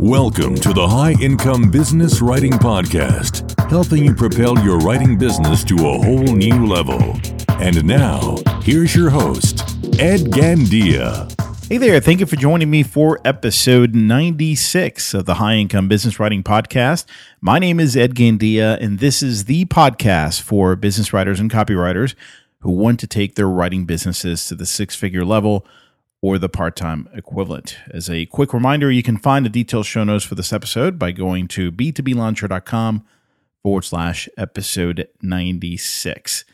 [0.00, 5.74] Welcome to the High Income Business Writing Podcast, helping you propel your writing business to
[5.74, 7.20] a whole new level.
[7.60, 9.60] And now, here's your host,
[9.98, 11.30] Ed Gandia.
[11.68, 16.18] Hey there, thank you for joining me for episode 96 of the High Income Business
[16.18, 17.04] Writing Podcast.
[17.42, 22.14] My name is Ed Gandia, and this is the podcast for business writers and copywriters
[22.60, 25.66] who want to take their writing businesses to the six figure level
[26.20, 27.78] or the part time equivalent.
[27.90, 31.12] As a quick reminder, you can find the detailed show notes for this episode by
[31.12, 33.04] going to b2blauncher.com
[33.62, 36.44] forward slash episode 96.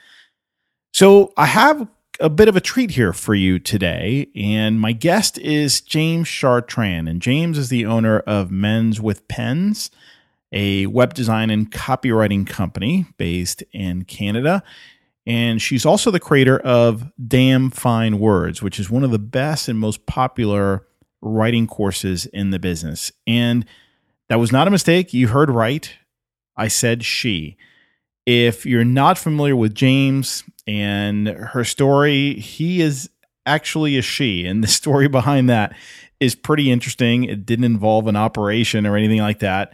[0.93, 1.89] So I have
[2.21, 7.09] a bit of a treat here for you today, and my guest is James Chartrand.
[7.09, 9.91] And James is the owner of Men's with Pens,
[10.53, 14.63] a web design and copywriting company based in Canada.
[15.27, 19.69] And she's also the creator of Damn Fine Words, which is one of the best
[19.69, 20.87] and most popular
[21.23, 23.11] writing courses in the business.
[23.27, 23.65] And
[24.29, 25.15] that was not a mistake.
[25.15, 25.91] You heard right.
[26.57, 27.57] I said she.
[28.27, 33.11] If you're not familiar with James and her story, he is
[33.47, 34.47] actually a she.
[34.47, 35.75] And the story behind that
[36.21, 37.25] is pretty interesting.
[37.25, 39.73] It didn't involve an operation or anything like that.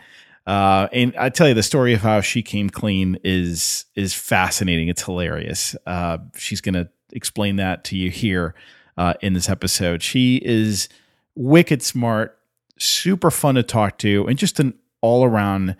[0.50, 4.88] Uh, and I tell you, the story of how she came clean is is fascinating.
[4.88, 5.76] It's hilarious.
[5.86, 8.56] Uh, she's going to explain that to you here
[8.96, 10.02] uh, in this episode.
[10.02, 10.88] She is
[11.36, 12.36] wicked smart,
[12.80, 15.76] super fun to talk to, and just an all around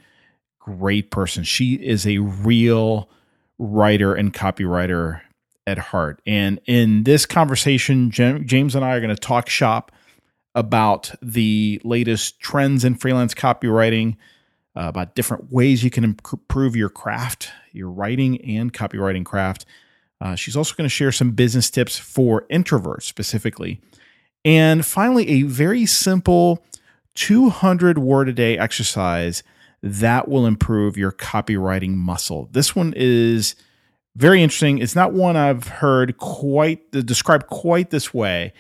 [0.61, 1.43] great person.
[1.43, 3.11] She is a real
[3.59, 5.21] writer and copywriter
[5.67, 6.23] at heart.
[6.29, 9.91] And in this conversation, James and I are going to talk shop
[10.55, 14.17] about the latest trends in freelance copywriting
[14.77, 19.65] uh, about different ways you can improve your craft, your writing and copywriting craft.
[20.21, 23.81] Uh, she's also going to share some business tips for introverts specifically.
[24.45, 26.65] And finally, a very simple
[27.15, 29.43] 200 word a day exercise
[29.83, 32.49] that will improve your copywriting muscle.
[32.53, 33.55] This one is
[34.17, 34.79] very interesting.
[34.79, 38.53] It's not one I've heard quite described quite this way,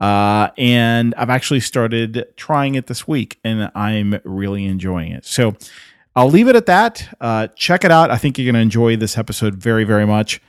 [0.00, 5.24] uh, and I've actually started trying it this week and I'm really enjoying it.
[5.24, 5.56] So
[6.14, 7.16] I'll leave it at that.
[7.20, 8.10] Uh, check it out.
[8.10, 10.40] I think you're going to enjoy this episode very, very much.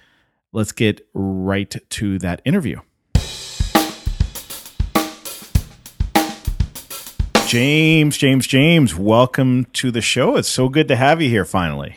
[0.51, 2.81] Let's get right to that interview.
[7.45, 10.37] James, James, James, welcome to the show.
[10.37, 11.95] It's so good to have you here finally.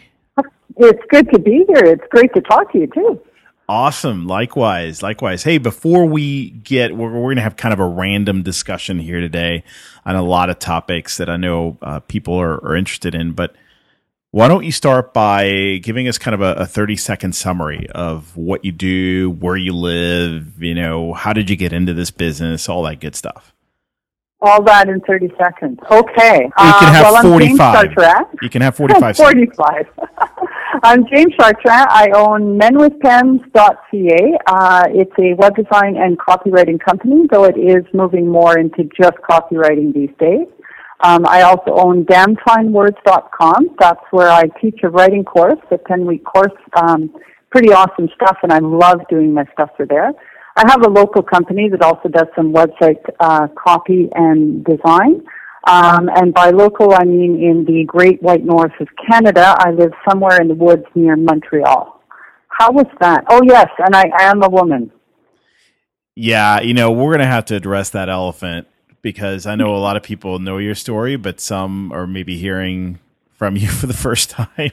[0.78, 1.84] It's good to be here.
[1.84, 3.20] It's great to talk to you too.
[3.68, 4.26] Awesome.
[4.26, 5.02] Likewise.
[5.02, 5.44] Likewise.
[5.44, 9.20] Hey, before we get, we're, we're going to have kind of a random discussion here
[9.20, 9.64] today
[10.04, 13.32] on a lot of topics that I know uh, people are, are, interested in.
[13.32, 13.54] But
[14.32, 18.36] why don't you start by giving us kind of a, a 30 second summary of
[18.36, 22.68] what you do, where you live, you know, how did you get into this business,
[22.68, 23.54] all that good stuff?
[24.44, 25.78] All that in 30 seconds.
[25.88, 26.44] Okay.
[26.44, 27.90] You can have uh, well, 45.
[28.42, 29.86] You can have 45 45.
[30.82, 31.86] I'm James Chartrand.
[31.90, 34.38] I own menwithpens.ca.
[34.46, 39.14] Uh, it's a web design and copywriting company, though it is moving more into just
[39.30, 40.48] copywriting these days.
[41.04, 43.76] Um, I also own damnfinewords.com.
[43.78, 46.52] That's where I teach a writing course, a 10-week course.
[46.74, 47.14] Um,
[47.50, 50.12] pretty awesome stuff, and I love doing my stuff for there.
[50.56, 55.22] I have a local company that also does some website uh, copy and design.
[55.64, 59.56] Um, and by local, I mean in the Great White North of Canada.
[59.58, 62.00] I live somewhere in the woods near Montreal.
[62.48, 63.24] How was that?
[63.30, 64.90] Oh, yes, and I am a woman.
[66.14, 68.66] Yeah, you know, we're going to have to address that elephant
[69.00, 72.98] because I know a lot of people know your story, but some are maybe hearing
[73.30, 74.72] from you for the first time.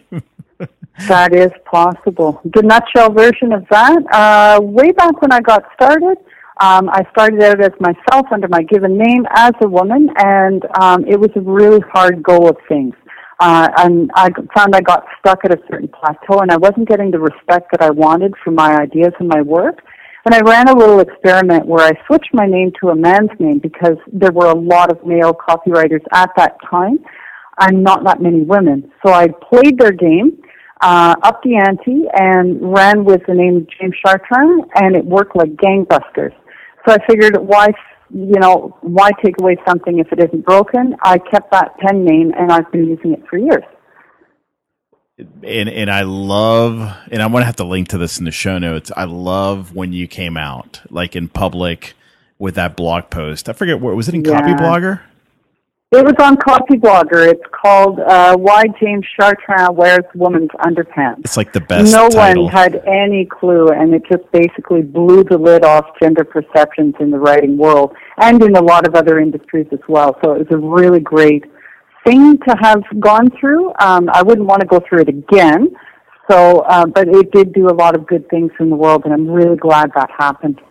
[1.08, 2.42] That is possible.
[2.44, 6.18] The nutshell version of that, uh, way back when I got started,
[6.62, 11.06] um, I started out as myself under my given name as a woman, and um,
[11.08, 12.94] it was a really hard go of things.
[13.40, 17.12] Uh, and I found I got stuck at a certain plateau, and I wasn't getting
[17.12, 19.80] the respect that I wanted for my ideas and my work.
[20.26, 23.60] And I ran a little experiment where I switched my name to a man's name
[23.60, 27.00] because there were a lot of male copywriters at that time,
[27.62, 28.92] and not that many women.
[29.06, 30.42] So I played their game
[30.82, 35.50] uh, up the ante and ran with the name James Chartrand, and it worked like
[35.56, 36.34] gangbusters.
[36.88, 37.68] So I figured, why,
[38.10, 40.96] you know, why take away something if it isn't broken?
[41.02, 43.64] I kept that pen name, and I've been using it for years.
[45.44, 48.58] And and I love, and I'm gonna have to link to this in the show
[48.58, 48.90] notes.
[48.96, 51.94] I love when you came out, like in public,
[52.38, 53.50] with that blog post.
[53.50, 54.42] I forget what was it in yeah.
[54.42, 55.02] Copyblogger.
[55.92, 57.32] It was on Copyblogger.
[57.32, 61.92] It's called uh, "Why James Chartrand Wears Woman's Underpants." It's like the best.
[61.92, 62.44] No title.
[62.44, 67.10] one had any clue, and it just basically blew the lid off gender perceptions in
[67.10, 70.16] the writing world and in a lot of other industries as well.
[70.24, 71.46] So it was a really great
[72.06, 73.74] thing to have gone through.
[73.80, 75.70] Um, I wouldn't want to go through it again.
[76.30, 79.14] So, uh, but it did do a lot of good things in the world, and
[79.14, 80.62] I'm really glad that happened.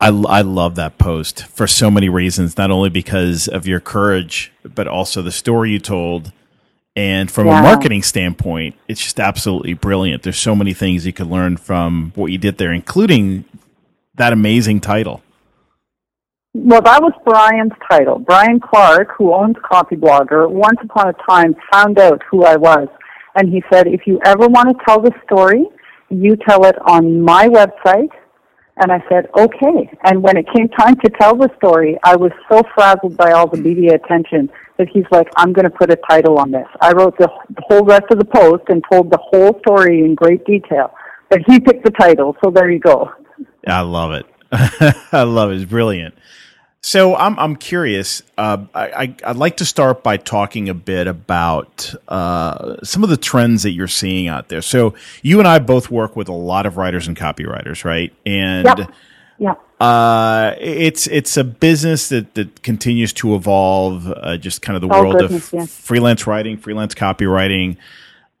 [0.00, 4.50] I, I love that post for so many reasons, not only because of your courage,
[4.64, 6.32] but also the story you told.
[6.96, 7.60] And from Yeah.
[7.60, 10.22] a marketing standpoint, it's just absolutely brilliant.
[10.22, 13.44] There's so many things you could learn from what you did there, including
[14.14, 15.22] that amazing title.
[16.52, 18.18] Well, that was Brian's title.
[18.18, 22.88] Brian Clark, who owns Copyblogger, once upon a time found out who I was.
[23.36, 25.64] And he said, if you ever want to tell the story,
[26.08, 28.10] you tell it on my website.
[28.80, 29.90] And I said, okay.
[30.04, 33.46] And when it came time to tell the story, I was so frazzled by all
[33.46, 36.66] the media attention that he's like, I'm going to put a title on this.
[36.80, 37.28] I wrote the,
[37.68, 40.94] whole rest of the post and told the whole story in great detail.
[41.28, 43.10] But he picked the title, so there you go.
[43.66, 44.26] I love it.
[45.12, 45.56] I love it.
[45.60, 46.14] It's brilliant.
[46.82, 48.22] So I'm I'm curious.
[48.38, 53.10] Uh, I, I I'd like to start by talking a bit about uh, some of
[53.10, 54.62] the trends that you're seeing out there.
[54.62, 58.12] So you and I both work with a lot of writers and copywriters, right?
[58.24, 58.90] And Yep.
[59.38, 59.54] Yeah.
[59.78, 64.06] uh, it's it's a business that that continues to evolve.
[64.10, 67.76] Uh, just kind of the Oh, world goodness, of freelance writing, freelance copywriting.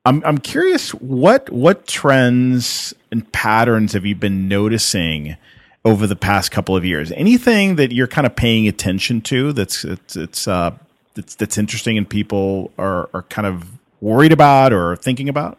[0.06, 5.36] I'm I'm curious what what trends and patterns have you been noticing
[5.84, 7.12] over the past couple of years?
[7.12, 10.72] Anything that you're kind of paying attention to that's it's, it's uh
[11.14, 15.58] that's that's interesting and people are are kind of worried about or thinking about?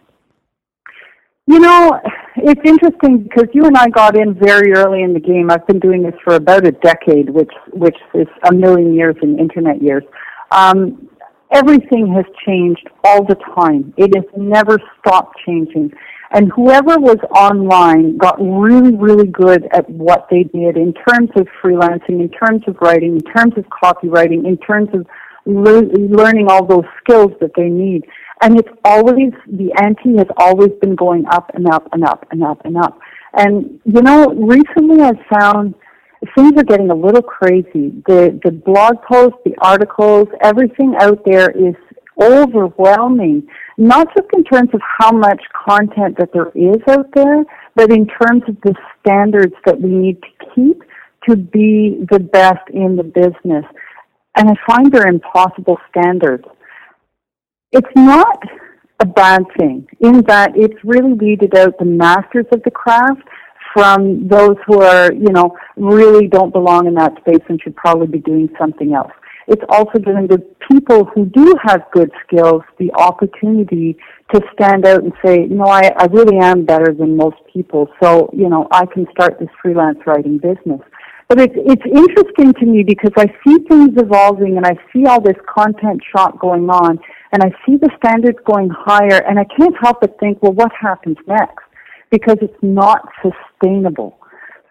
[1.47, 2.00] You know,
[2.38, 5.51] it's interesting because you and I got in very early in the game.
[5.51, 9.39] I've been doing this for about a decade, which which is a million years in
[9.39, 10.03] internet years.
[10.51, 11.09] Um,
[11.51, 13.94] everything has changed all the time.
[13.97, 15.91] It has never stopped changing.
[16.33, 21.45] And whoever was online got really, really good at what they did in terms of
[21.62, 25.06] freelancing, in terms of writing, in terms of copywriting, in terms of
[25.45, 28.06] lear- learning all those skills that they need.
[28.42, 32.44] And it's always, the ante has always been going up and up and up and
[32.44, 32.98] up and up.
[33.33, 35.75] And, you know, recently I've found
[36.36, 37.92] things are getting a little crazy.
[38.07, 41.75] The, the blog posts, the articles, everything out there is
[42.21, 43.47] overwhelming,
[43.77, 47.44] not just in terms of how much content that there is out there,
[47.75, 50.83] but in terms of the standards that we need to keep
[51.29, 53.65] to be the best in the business.
[54.35, 56.45] And I find they're impossible standards.
[57.71, 58.39] It's not
[59.00, 63.21] a bad thing in that it's really weeded out the masters of the craft
[63.73, 68.07] from those who are, you know, really don't belong in that space and should probably
[68.07, 69.12] be doing something else.
[69.51, 70.39] It's also giving the
[70.71, 73.98] people who do have good skills the opportunity
[74.33, 78.30] to stand out and say, no, I, I really am better than most people, so,
[78.31, 80.80] you know, I can start this freelance writing business.
[81.27, 85.19] But it's, it's interesting to me because I see things evolving and I see all
[85.19, 86.97] this content shot going on
[87.33, 90.71] and I see the standards going higher and I can't help but think, well, what
[90.80, 91.65] happens next?
[92.09, 94.18] Because it's not sustainable.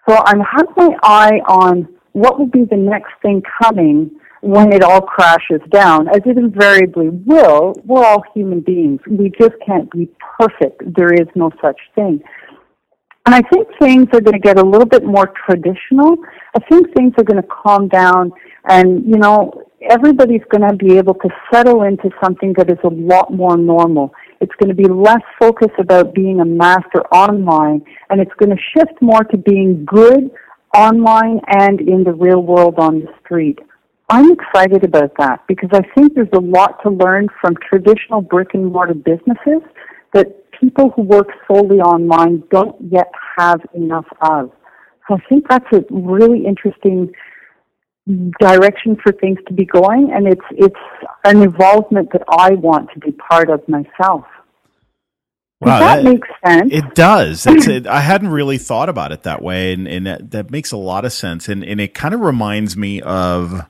[0.08, 4.82] So I'm having my eye on what will be the next thing coming when it
[4.82, 7.74] all crashes down, as it invariably will.
[7.84, 9.00] We're all human beings.
[9.08, 10.82] We just can't be perfect.
[10.96, 12.22] There is no such thing.
[13.26, 16.16] And I think things are going to get a little bit more traditional.
[16.56, 18.32] I think things are going to calm down
[18.64, 19.52] and, you know,
[19.88, 24.12] everybody's going to be able to settle into something that is a lot more normal.
[24.40, 28.62] It's going to be less focus about being a master online and it's going to
[28.74, 30.30] shift more to being good
[30.74, 33.58] online and in the real world on the street.
[34.10, 38.48] I'm excited about that because I think there's a lot to learn from traditional brick
[38.54, 39.62] and mortar businesses
[40.12, 44.50] that people who work solely online don't yet have enough of.
[45.08, 47.12] So I think that's a really interesting
[48.40, 50.74] direction for things to be going and it's it's
[51.24, 54.24] an involvement that I want to be part of myself.
[55.60, 56.72] Wow, that, that- make sense?
[56.72, 57.46] It does.
[57.70, 60.76] It, I hadn't really thought about it that way, and, and that, that makes a
[60.76, 61.48] lot of sense.
[61.48, 63.60] And, and it kind of reminds me of,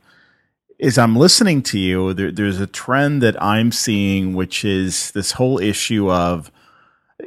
[0.82, 5.32] as I'm listening to you, there, there's a trend that I'm seeing, which is this
[5.32, 6.50] whole issue of,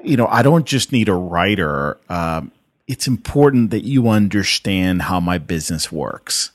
[0.04, 1.98] you know, I don't just need a writer.
[2.10, 2.52] Um,
[2.88, 6.52] it's important that you understand how my business works.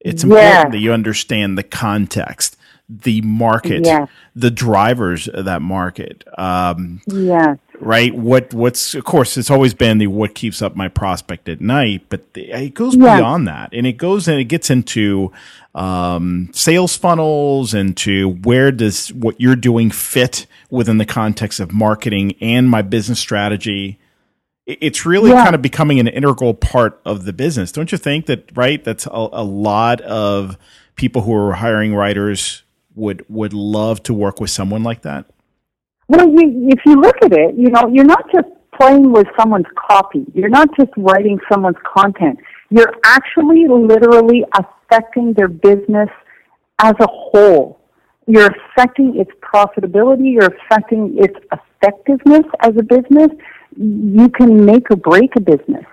[0.00, 0.68] It's important Yeah.
[0.68, 2.56] that you understand the context,
[2.88, 4.06] the market, Yeah.
[4.36, 6.24] the drivers of that market.
[6.36, 7.54] Um, yeah.
[7.82, 8.14] Right?
[8.14, 12.04] What what's of course it's always been the what keeps up my prospect at night,
[12.08, 13.16] but the, it goes Yeah.
[13.16, 15.32] beyond that, and it goes and it gets into
[15.74, 22.34] um, sales funnels, into where does what you're doing fit within the context of marketing
[22.40, 23.98] and my business strategy.
[24.66, 25.42] It's really Yeah.
[25.42, 28.26] kind of becoming an integral part of the business, don't you think?
[28.26, 28.82] That right?
[28.84, 30.56] That's a, a lot of
[30.94, 32.62] people who are hiring writers
[32.94, 35.24] would would love to work with someone like that.
[36.12, 39.70] Well, you, if you look at it, you know, you're not just playing with someone's
[39.88, 40.26] copy.
[40.34, 42.38] You're not just writing someone's content.
[42.68, 46.10] You're actually literally affecting their business
[46.82, 47.80] as a whole.
[48.26, 50.34] You're affecting its profitability.
[50.34, 53.30] You're affecting its effectiveness as a business.
[53.74, 55.86] You can make or break a business.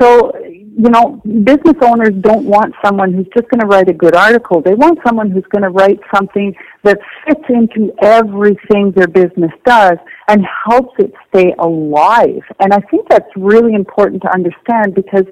[0.00, 0.32] So,
[0.76, 4.62] you know, business owners don't want someone who's just going to write a good article.
[4.62, 9.98] They want someone who's going to write something that fits into everything their business does
[10.28, 12.42] and helps it stay alive.
[12.60, 15.24] And I think that's really important to understand because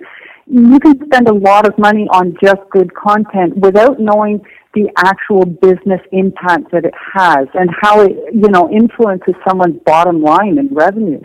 [0.46, 4.40] you can spend a lot of money on just good content without knowing
[4.74, 10.22] the actual business impact that it has and how it, you know, influences someone's bottom
[10.22, 11.24] line and revenues.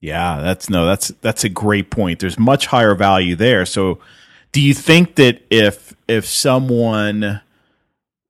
[0.00, 2.20] Yeah, that's no, that's that's a great point.
[2.20, 3.66] There's much higher value there.
[3.66, 3.98] So,
[4.52, 7.40] do you think that if if someone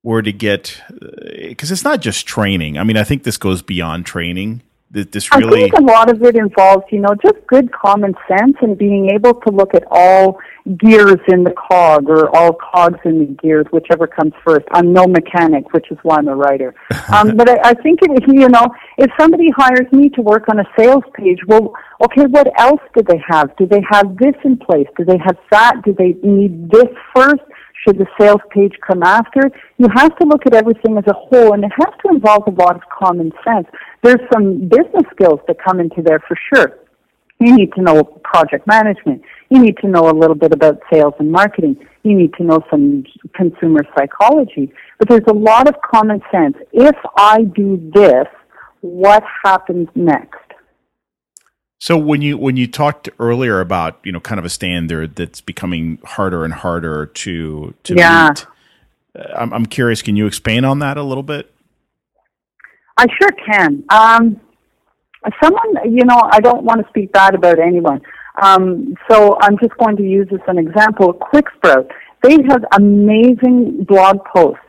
[0.03, 1.07] were to get uh,
[1.49, 2.77] because it's not just training.
[2.77, 4.61] I mean, I think this goes beyond training.
[4.93, 8.77] This I think a lot of it involves, you know, just good common sense and
[8.77, 10.37] being able to look at all
[10.77, 14.65] gears in the cog or all cogs in the gears, whichever comes first.
[14.73, 16.75] I'm no mechanic, which is why I'm a writer.
[17.11, 18.67] Um, but I, I think, it, you know,
[18.97, 23.03] if somebody hires me to work on a sales page, well, okay, what else do
[23.03, 23.53] they have?
[23.57, 24.87] Do they have this in place?
[24.97, 25.81] Do they have that?
[25.83, 27.41] Do they need this first?
[27.85, 29.41] Should the sales page come after?
[29.77, 32.51] You have to look at everything as a whole, and it has to involve a
[32.51, 33.67] lot of common sense.
[34.03, 36.77] There's some business skills that come into there for sure.
[37.39, 39.23] You need to know project management.
[39.49, 41.75] You need to know a little bit about sales and marketing.
[42.03, 43.03] You need to know some
[43.35, 44.71] consumer psychology.
[44.99, 46.55] But there's a lot of common sense.
[46.71, 48.27] If I do this,
[48.81, 50.37] what happens next?
[51.79, 55.41] So when you when you talked earlier about you know kind of a standard that's
[55.41, 58.29] becoming harder and harder to to Yeah.
[58.29, 58.45] meet,
[59.19, 60.03] uh, I'm, I'm curious.
[60.03, 61.51] Can you expand on that a little bit?
[63.01, 63.83] I sure can.
[63.89, 64.39] Um,
[65.43, 67.99] someone, you know, I don't want to speak bad about anyone.
[68.43, 71.15] Um, so I'm just going to use this as an example.
[71.15, 71.89] QuickSprout.
[72.21, 74.61] They have amazing blog posts,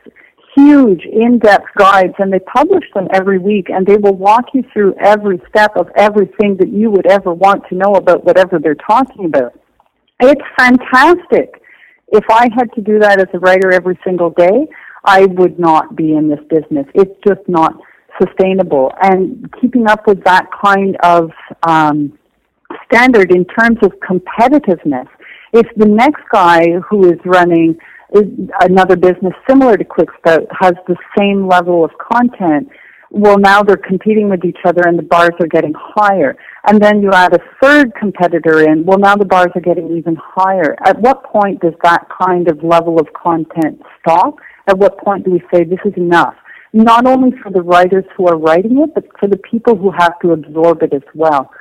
[0.55, 4.95] huge in-depth guides, and they publish them every week, and they will walk you through
[4.99, 9.25] every step of everything that you would ever want to know about whatever they're talking
[9.25, 9.53] about.
[10.21, 11.61] It's fantastic.
[12.07, 14.67] If I had to do that as a writer every single day,
[15.05, 16.87] I would not be in this business.
[16.95, 17.75] It's just not
[18.21, 18.91] sustainable.
[19.01, 21.31] And keeping up with that kind of
[21.63, 22.17] um,
[22.85, 25.07] standard in terms of competitiveness,
[25.53, 27.77] if the next guy who is running
[28.61, 32.69] another business similar to QuickSprout has the same level of content,
[33.09, 36.35] well, now they're competing with each other and the bars are getting higher.
[36.67, 40.17] And then you add a third competitor in, well, now the bars are getting even
[40.19, 40.75] higher.
[40.83, 44.37] At what point does that kind of level of content stop?
[44.67, 46.33] At what point do we say this is enough?
[46.73, 50.19] Not only for the writers who are writing it, but for the people who have
[50.21, 51.51] to absorb it as well.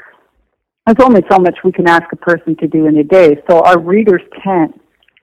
[0.87, 3.61] There's only so much we can ask a person to do in a day, so
[3.61, 4.73] our readers can't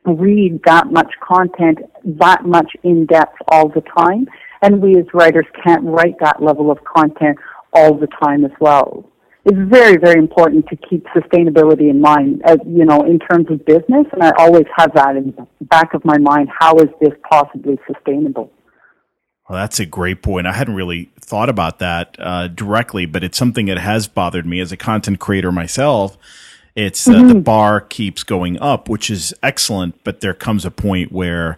[0.05, 4.27] read that much content that much in depth all the time,
[4.61, 7.37] and we as writers can't write that level of content
[7.73, 9.03] all the time as well.
[9.45, 13.65] It's very, very important to keep sustainability in mind, as you know, in terms of
[13.65, 16.49] business, and I always have that in the back of my mind.
[16.59, 18.51] How is this possibly sustainable?
[19.49, 20.45] Well, that's a great point.
[20.45, 24.59] I hadn't really thought about that uh, directly, but it's something that has bothered me
[24.59, 26.17] as a content creator myself.
[26.75, 31.11] It's uh, the bar keeps going up, which is excellent, but there comes a point
[31.11, 31.57] where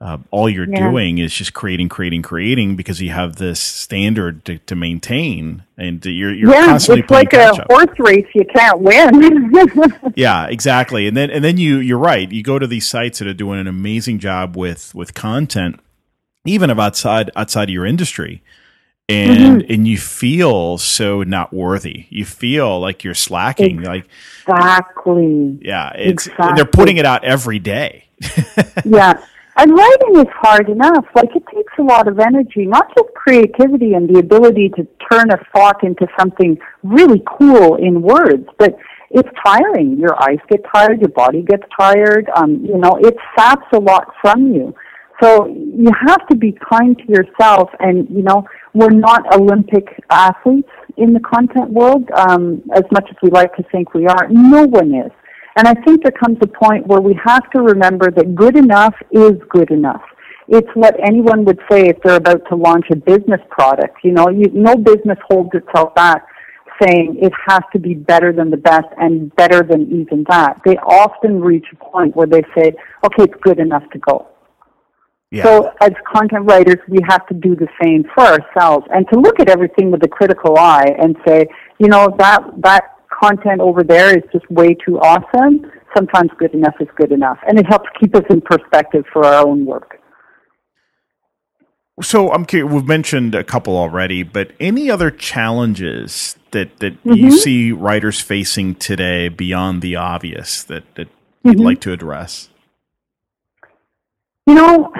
[0.00, 0.90] uh, all you're Yeah.
[0.90, 6.04] doing is just creating, creating, creating because you have this standard to, to maintain, and
[6.04, 10.12] you're you're yeah, constantly it's playing like catch a horse race; you can't win.
[10.16, 11.06] Yeah, exactly.
[11.06, 12.30] And then and then you you're right.
[12.30, 15.80] You go to these sites that are doing an amazing job with with content,
[16.44, 18.42] even of outside outside of your industry.
[19.10, 19.72] And Mm-hmm.
[19.72, 22.06] and you feel so not worthy.
[22.10, 23.80] You feel like you're slacking.
[23.82, 24.06] Like
[24.46, 25.58] exactly.
[25.62, 28.04] yeah, it's and they're putting it out every day.
[28.84, 29.14] yeah.
[29.56, 31.06] And writing is hard enough.
[31.16, 35.30] Like it takes a lot of energy, not just creativity and the ability to turn
[35.32, 38.78] a thought into something really cool in words, but
[39.10, 39.98] it's tiring.
[39.98, 42.30] Your eyes get tired, your body gets tired.
[42.36, 44.74] Um, you know, it saps a lot from you.
[45.20, 50.68] So you have to be kind to yourself and, you know, we're not Olympic athletes
[50.96, 54.28] in the content world, um, as much as we like to think we are.
[54.30, 55.10] No one is.
[55.56, 58.94] And I think there comes a point where we have to remember that good enough
[59.10, 60.02] is good enough.
[60.46, 63.98] It's what anyone would say if they're about to launch a business product.
[64.04, 66.26] You know, you, no business holds itself back
[66.80, 70.60] saying it has to be better than the best and better than even that.
[70.64, 72.72] They often reach a point where they say,
[73.04, 74.28] okay, it's good enough to go.
[75.30, 75.44] Yeah.
[75.44, 79.40] So as content writers, we have to do the same for ourselves and to look
[79.40, 81.46] at everything with a critical eye and say,
[81.78, 85.70] you know, that, that content over there is just way too awesome.
[85.94, 87.38] Sometimes good enough is good enough.
[87.46, 90.00] And it helps keep us in perspective for our own work.
[92.00, 97.12] So I'm curious, we've mentioned a couple already, but any other challenges that, that mm-hmm.
[97.12, 101.08] you see writers facing today beyond the obvious that, that
[101.42, 101.64] you'd mm-hmm.
[101.64, 102.50] like to address?
[104.46, 104.92] You know,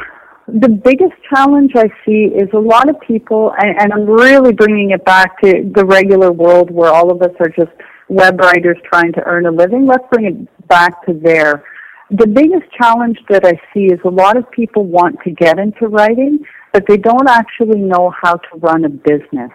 [0.49, 4.91] the biggest challenge I see is a lot of people, and, and I'm really bringing
[4.91, 7.77] it back to the regular world where all of us are just
[8.09, 9.85] web writers trying to earn a living.
[9.87, 11.65] Let's bring it back to there.
[12.11, 15.89] The biggest challenge that I see is a lot of people want to get into
[15.89, 16.39] writing,
[16.73, 19.51] but they don't actually know how to run a business.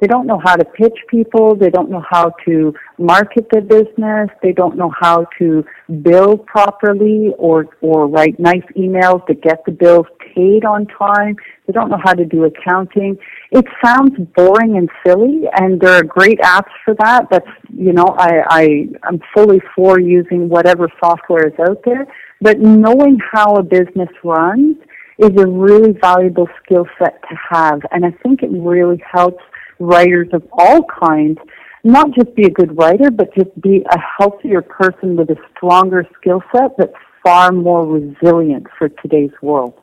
[0.00, 1.56] They don't know how to pitch people.
[1.56, 4.28] They don't know how to market their business.
[4.42, 5.64] They don't know how to
[6.02, 10.06] bill properly or, or write nice emails to get the bills
[10.36, 11.36] paid on time.
[11.66, 13.16] They don't know how to do accounting.
[13.50, 17.26] It sounds boring and silly and there are great apps for that.
[17.30, 18.68] That's, you know, I, I,
[19.04, 22.06] I'm fully for using whatever software is out there.
[22.40, 24.76] But knowing how a business runs
[25.18, 27.80] is a really valuable skill set to have.
[27.90, 29.42] And I think it really helps
[29.78, 31.38] writers of all kinds
[31.84, 36.04] not just be a good writer, but just be a healthier person with a stronger
[36.18, 39.74] skill set that's far more resilient for today's world.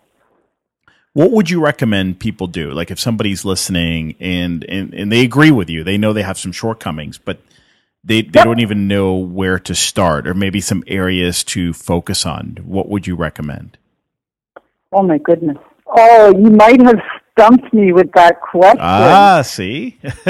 [1.14, 2.72] What would you recommend people do?
[2.72, 6.40] Like if somebody's listening and, and, and they agree with you, they know they have
[6.40, 7.40] some shortcomings, but
[8.04, 8.46] they, they yep.
[8.46, 12.58] don't even know where to start or maybe some areas to focus on.
[12.64, 13.78] What would you recommend?
[14.92, 15.58] Oh my goodness.
[15.86, 17.00] Oh, you might have
[17.32, 18.80] stumped me with that question.
[18.82, 20.00] Ah, see.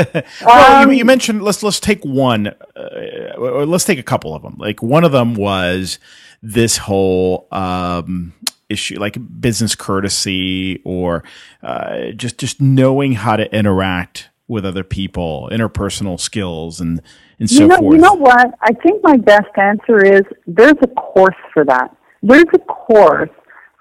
[0.45, 4.35] well, um, you, you, mentioned let's let's take one, uh, or let's take a couple
[4.35, 4.55] of them.
[4.57, 5.99] Like one of them was
[6.41, 8.33] this whole um,
[8.74, 11.24] issue, like business courtesy, or
[11.62, 17.01] uh, just just knowing how to interact with other people, interpersonal skills, and
[17.40, 17.96] and so you know, forth.
[17.96, 18.53] You know what?
[18.62, 21.96] I think my best answer is there's a course for that.
[22.22, 23.29] There's a course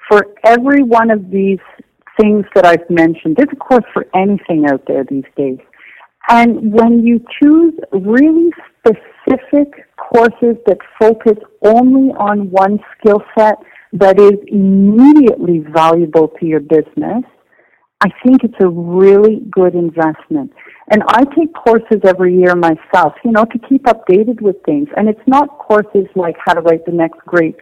[0.09, 1.61] for every one of these
[2.21, 3.37] things that I've mentioned.
[3.37, 5.59] There's a course for anything out there these days.
[6.29, 13.57] And when you choose really specific courses that focus only on one skill set
[13.93, 17.25] that is immediately valuable to your business,
[18.01, 20.53] I think it's a really good investment.
[20.91, 24.89] And I take courses every year myself, you know, to keep updated with things.
[24.97, 27.55] And it's not courses like how to write the next great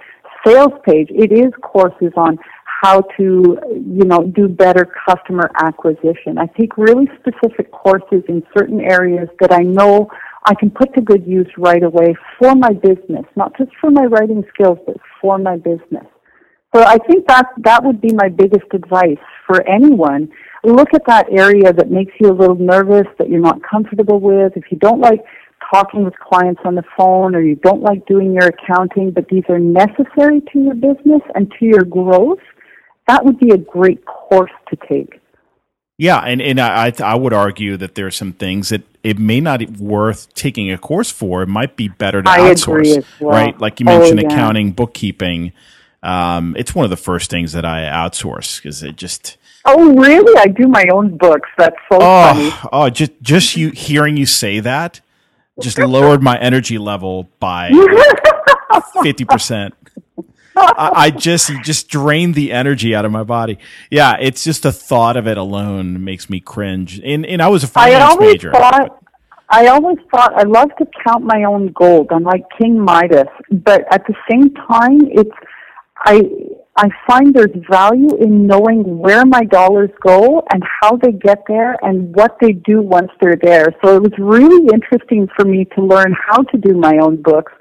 [0.46, 1.08] sales page.
[1.10, 2.38] It is courses on
[2.82, 6.38] how to, you know, do better customer acquisition.
[6.38, 10.08] I take really specific courses in certain areas that I know
[10.44, 14.04] I can put to good use right away for my business, not just for my
[14.04, 16.06] writing skills, but for my business.
[16.74, 20.30] So I think that that would be my biggest advice for anyone.
[20.62, 24.56] Look at that area that makes you a little nervous, that you're not comfortable with.
[24.56, 25.24] If you don't like
[25.72, 29.44] talking with clients on the phone or you don't like doing your accounting, but these
[29.48, 32.38] are necessary to your business and to your growth,
[33.08, 35.20] that would be a great course to take.
[35.98, 39.38] Yeah, and, and I I would argue that there are some things that it may
[39.38, 41.42] not be worth taking a course for.
[41.42, 43.30] It might be better to I outsource, well.
[43.30, 43.60] right?
[43.60, 44.32] Like you mentioned, oh, yeah.
[44.32, 45.52] accounting, bookkeeping.
[46.02, 49.36] Um, it's one of the first things that I outsource because it just.
[49.64, 50.38] Oh really?
[50.38, 51.48] I do my own books.
[51.58, 52.52] That's so oh, funny.
[52.72, 55.00] Oh, just just you hearing you say that
[55.60, 57.70] just lowered my energy level by
[59.02, 59.74] fifty percent.
[60.56, 63.58] I, I, just just drained the energy out of my body.
[63.90, 67.00] Yeah, it's just the thought of it alone makes me cringe.
[67.00, 68.52] And and I was a finance I always major.
[68.52, 69.02] Thought,
[69.48, 72.08] I always thought I love to count my own gold.
[72.10, 75.30] I'm like King Midas, but at the same time, it's
[76.00, 76.22] I
[76.76, 81.76] I find there's value in knowing where my dollars go and how they get there
[81.82, 83.74] and what they do once they're there.
[83.84, 87.52] So it was really interesting for me to learn how to do my own books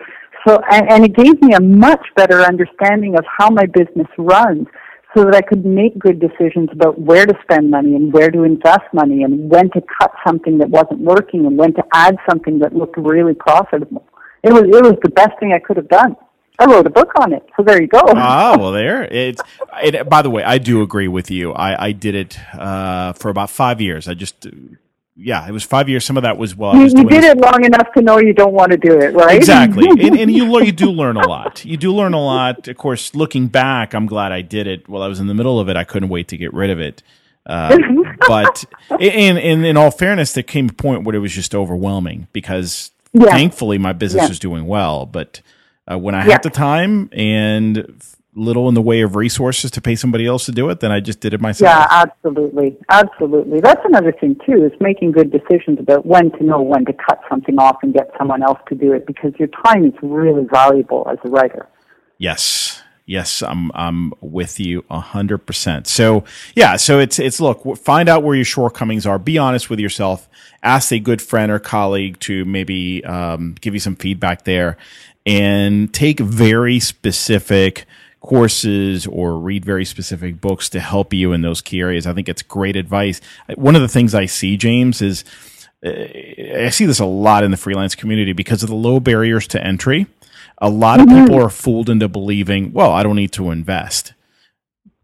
[0.47, 4.67] so, and, and it gave me a much better understanding of how my business runs
[5.15, 8.43] so that I could make good decisions about where to spend money and where to
[8.43, 12.60] invest money and when to cut something that wasn't working and when to add something
[12.60, 14.06] that looked really profitable.
[14.43, 16.15] It was, it was the best thing I could have done.
[16.59, 18.01] I wrote a book on it, so there you go.
[18.07, 19.03] ah, well, there.
[19.03, 19.41] It's.
[19.81, 21.53] It, by the way, I do agree with you.
[21.53, 24.07] I, I did it uh, for about five years.
[24.07, 24.45] I just
[25.15, 26.05] yeah, it was five years.
[26.05, 28.19] Some of that was well, You, was you did this- it long enough to know
[28.19, 29.35] you don't want to do it, right?
[29.35, 32.67] exactly and, and you learn you do learn a lot you do learn a lot
[32.67, 35.59] of course looking back i'm glad i did it while i was in the middle
[35.59, 37.03] of it i couldn't wait to get rid of it
[37.47, 37.77] uh,
[38.27, 38.63] but
[38.99, 42.91] in, in in all fairness there came a point where it was just overwhelming because
[43.11, 43.25] Yeah.
[43.29, 44.29] thankfully my business Yeah.
[44.29, 45.41] was doing well but
[45.89, 46.34] uh, when i Yeah.
[46.34, 48.02] had the time and
[48.36, 50.99] little in the way of resources to pay somebody else to do it then i
[50.99, 52.78] just did it myself Yeah, absolutely.
[52.89, 53.60] Absolutely.
[53.60, 57.19] That's another thing too, is making good decisions about when to know when to cut
[57.30, 61.08] something off and get someone else to do it because your time is really valuable
[61.12, 61.67] as a writer.
[62.17, 62.82] Yes.
[63.06, 65.88] Yes, I'm I'm with you hundred percent.
[65.88, 66.25] So
[66.56, 69.17] yeah, so it's it's look, find out where your shortcomings are.
[69.17, 70.30] Be honest with yourself.
[70.62, 74.78] Ask a good friend or colleague to maybe um, give you some feedback there,
[75.29, 77.85] and take very specific
[78.19, 82.07] courses or read very specific books to help you in those key areas.
[82.07, 83.21] I think it's great advice.
[83.55, 85.23] One of the things I see, James, is
[85.85, 89.47] uh, I see this a lot in the freelance community because of the low barriers
[89.49, 90.07] to entry.
[90.57, 94.13] A lot of people are fooled into believing, well, I don't need to invest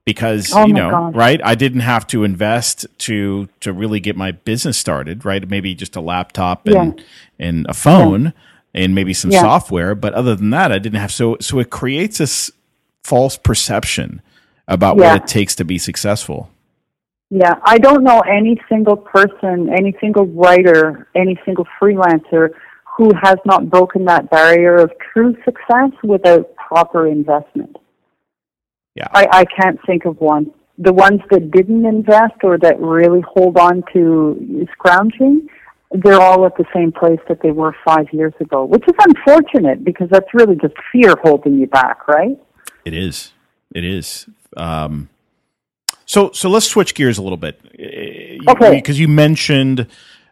[0.05, 1.39] because Oh you know, right?
[1.43, 5.47] I didn't have to invest to to really get my business started, right?
[5.47, 7.03] Maybe just a laptop and
[7.39, 8.33] and a phone
[8.75, 9.41] and maybe some Yeah.
[9.41, 12.51] software, but other than that, I didn't have so so it creates this
[13.03, 14.21] false perception
[14.67, 15.13] about Yeah.
[15.13, 16.49] what it takes to be successful.
[17.31, 22.49] Yeah, I don't know any single person, any single writer, any single freelancer
[22.97, 27.77] who has not broken that barrier of true success without proper investment.
[28.95, 29.07] Yeah.
[29.11, 30.51] I, I can't think of one.
[30.77, 35.47] The ones that didn't invest or that really hold on to scrounging,
[35.91, 39.83] they're all at the same place that they were five years ago, which is unfortunate
[39.83, 42.37] because that's really just fear holding you back, right?
[42.83, 43.31] It is.
[43.73, 44.27] It is.
[44.57, 45.09] Um,
[46.05, 47.59] so so let's switch gears a little bit.
[48.47, 48.75] Okay.
[48.75, 49.87] Because you mentioned,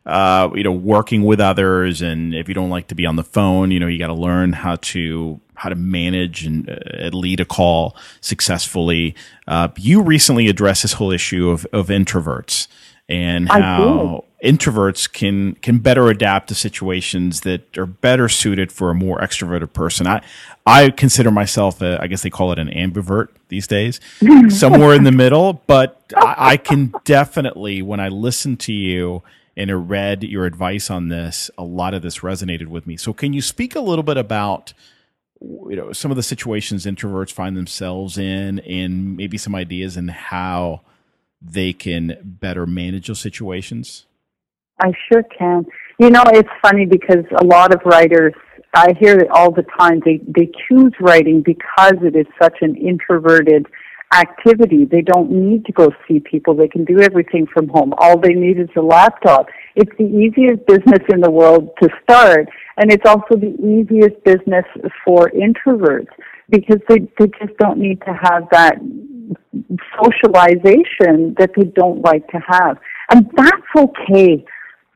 [0.06, 3.24] uh, you know, working with others, and if you don't like to be on the
[3.24, 7.40] phone, you know, you got to learn how to how to manage and uh, lead
[7.40, 9.16] a call successfully.
[9.48, 12.68] Uh, you recently addressed this whole issue of of introverts
[13.10, 18.96] and how introverts can can better adapt to situations that are better suited for a
[18.96, 20.06] more extroverted person.
[20.06, 20.22] I
[20.66, 24.00] I consider myself, a, I guess they call it an ambivert these days,
[24.50, 25.64] somewhere in the middle.
[25.66, 29.24] But I, I can definitely, when I listen to you
[29.56, 32.98] and I read your advice on this, a lot of this resonated with me.
[32.98, 34.74] So, can you speak a little bit about?
[35.42, 40.10] You know some of the situations introverts find themselves in, and maybe some ideas and
[40.10, 40.82] how
[41.42, 44.06] they can better manage those situations.
[44.80, 45.66] I sure can.
[46.00, 48.34] You know, it's funny because a lot of writers,
[48.74, 52.76] I hear it all the time, they, they choose writing because it is such an
[52.76, 53.68] introverted
[54.14, 54.86] activity.
[54.86, 56.56] They don't need to go see people.
[56.56, 57.94] They can do everything from home.
[57.98, 59.48] All they need is a laptop.
[59.76, 64.66] It's the easiest business in the world to start, and it's also the easiest business
[65.04, 66.10] for introverts
[66.50, 68.76] because they, they just don't need to have that
[70.04, 72.78] socialization that they don't like to have.
[73.10, 74.46] And that's okay.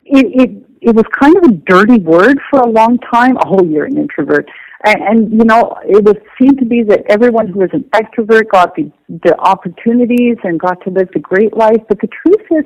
[0.09, 3.37] It, it, it was kind of a dirty word for a long time.
[3.45, 4.49] Oh, you're an introvert.
[4.85, 8.49] And, and you know, it was seemed to be that everyone who was an extrovert
[8.51, 11.81] got the, the opportunities and got to live the great life.
[11.89, 12.65] But the truth is,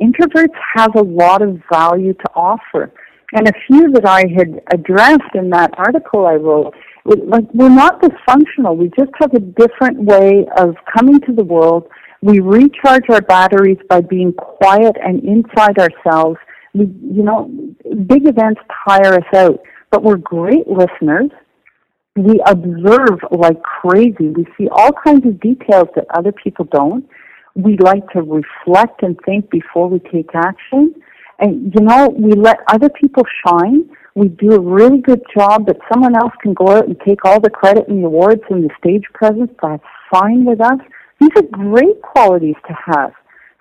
[0.00, 2.92] introverts have a lot of value to offer.
[3.32, 8.02] And a few that I had addressed in that article I wrote, like we're not
[8.02, 8.76] dysfunctional.
[8.76, 11.88] We just have a different way of coming to the world.
[12.22, 16.38] We recharge our batteries by being quiet and inside ourselves.
[16.74, 17.50] We, you know,
[18.06, 21.30] big events tire us out, but we're great listeners.
[22.16, 24.28] We observe like crazy.
[24.28, 27.08] We see all kinds of details that other people don't.
[27.54, 30.94] We like to reflect and think before we take action.
[31.40, 33.88] And, you know, we let other people shine.
[34.14, 37.40] We do a really good job, but someone else can go out and take all
[37.40, 39.50] the credit and the awards and the stage presence.
[39.62, 40.78] That's fine with us.
[41.20, 43.12] These are great qualities to have.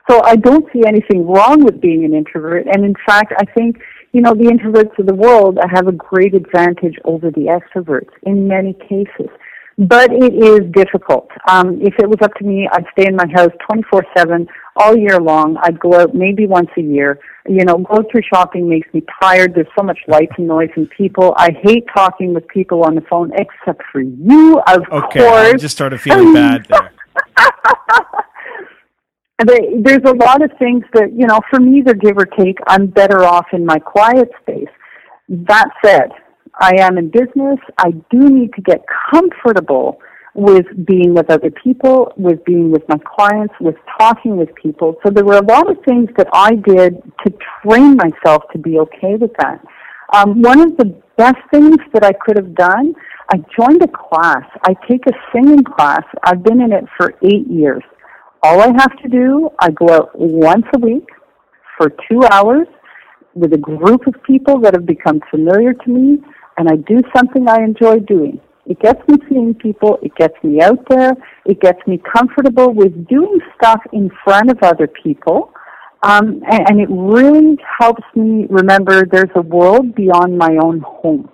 [0.10, 2.66] So I don't see anything wrong with being an introvert.
[2.66, 3.78] And in fact, I think,
[4.12, 8.48] you know, the introverts of the world have a great advantage over the extroverts in
[8.48, 9.30] many cases.
[9.78, 11.30] But it is difficult.
[11.48, 15.20] Um, if it was up to me, I'd stay in my house 24-7 all year
[15.22, 15.58] long.
[15.62, 17.20] I'd go out maybe once a year.
[17.48, 19.54] You know, grocery shopping makes me tired.
[19.54, 21.34] There's so much lights and noise and people.
[21.38, 25.54] I hate talking with people on the phone except for you, of Okay, course.
[25.54, 26.92] I just started feeling bad there.
[29.46, 32.58] They, there's a lot of things that, you know, for me, they're give or take.
[32.68, 34.68] I'm better off in my quiet space.
[35.30, 36.10] That said,
[36.60, 37.60] I am in business.
[37.78, 40.02] I do need to get comfortable
[40.36, 44.96] with being with other people, with being with my clients, with talking with people.
[45.06, 48.80] So there were a lot of things that I did to train myself to be
[48.80, 49.64] okay with that.
[50.14, 52.94] Um, one of the best things that I could have done,
[53.32, 54.44] I joined a class.
[54.64, 56.04] I take a singing class.
[56.24, 57.84] I've been in it for eight years.
[58.42, 61.06] All I have to do, I go out once a week
[61.78, 62.68] for two hours
[63.34, 66.20] with a group of people that have become familiar to me,
[66.58, 68.40] and I do something I enjoy doing.
[68.66, 71.12] It gets me seeing people, it gets me out there,
[71.46, 75.52] it gets me comfortable with doing stuff in front of other people,
[76.04, 81.30] um, and, and it really helps me remember there's a world beyond my own home.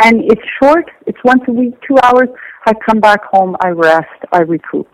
[0.00, 2.28] And it's short, it's once a week, two hours.
[2.66, 4.88] I come back home, I rest, I recoup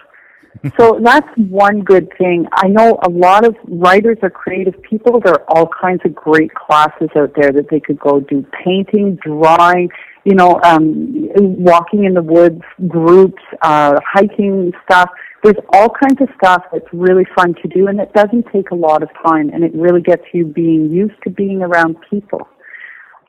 [0.79, 2.47] so that's one good thing.
[2.53, 5.21] I know a lot of writers are creative people.
[5.21, 9.19] There are all kinds of great classes out there that they could go do painting,
[9.25, 9.89] drawing,
[10.25, 15.09] you know, um, walking in the woods, groups, uh, hiking stuff.
[15.43, 18.75] There's all kinds of stuff that's really fun to do and it doesn't take a
[18.75, 22.47] lot of time and it really gets you being used to being around people.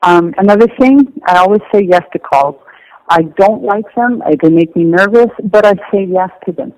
[0.02, 2.56] Um, another thing, I always say yes to calls.
[3.08, 4.22] I don't like them.
[4.42, 6.72] They make me nervous, but I say yes to them.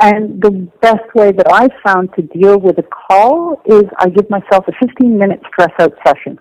[0.00, 4.30] And the best way that I've found to deal with a call is I give
[4.30, 6.38] myself a 15 minute stress out session.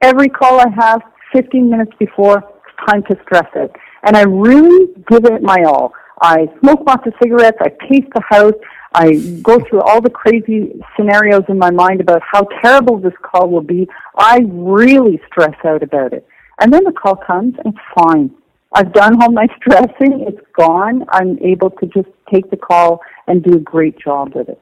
[0.00, 3.74] Every call I have, 15 minutes before, it's time to stress out.
[4.04, 5.92] And I really give it my all.
[6.22, 8.54] I smoke lots of cigarettes, I pace the house,
[8.94, 13.48] I go through all the crazy scenarios in my mind about how terrible this call
[13.48, 13.88] will be.
[14.16, 16.26] I really stress out about it.
[16.60, 18.30] And then the call comes and it's fine.
[18.72, 20.24] I've done all my stressing.
[20.26, 21.04] It's gone.
[21.10, 24.60] I'm able to just take the call and do a great job with it.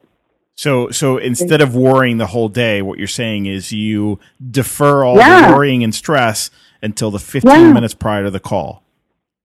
[0.54, 4.18] So, so instead of worrying the whole day, what you're saying is you
[4.50, 5.50] defer all yeah.
[5.50, 6.50] the worrying and stress
[6.82, 7.72] until the 15 yeah.
[7.72, 8.82] minutes prior to the call.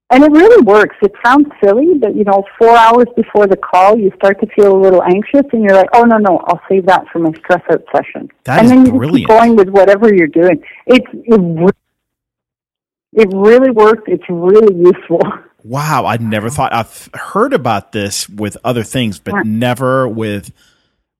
[0.09, 0.95] And it really works.
[1.01, 4.75] It sounds silly, but you know, four hours before the call, you start to feel
[4.75, 7.63] a little anxious, and you're like, "Oh no, no, I'll save that for my stress
[7.71, 9.27] out session." That and then you brilliant.
[9.27, 10.63] keep going with whatever you're doing.
[10.85, 11.73] It's it
[13.15, 14.03] it really works.
[14.07, 15.21] It's really useful.
[15.65, 19.41] Wow, I never thought I've heard about this with other things, but yeah.
[19.45, 20.51] never with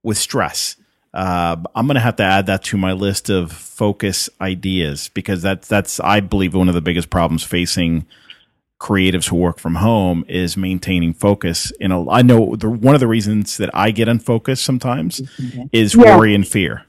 [0.03, 0.75] with stress.
[1.13, 5.41] Uh, I'm going to have to add that to my list of focus ideas because
[5.41, 8.05] that's that's I believe one of the biggest problems facing
[8.81, 11.71] creatives who work from home is maintaining focus.
[11.79, 15.67] In a, I know the, one of the reasons that I get unfocused sometimes mm-hmm.
[15.71, 16.17] is yeah.
[16.17, 16.85] worry and fear.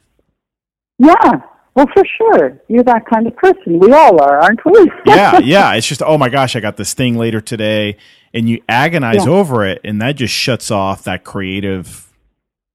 [0.99, 1.43] Yeah,
[1.75, 2.61] well, for sure.
[2.69, 3.79] You're that kind of person.
[3.81, 4.91] We all are, aren't we?
[5.07, 5.75] yeah, yeah.
[5.75, 7.97] It's just, oh my gosh, I got this thing later today.
[8.33, 9.33] And you agonize yeah.
[9.33, 12.13] over it, and that just shuts off that creative,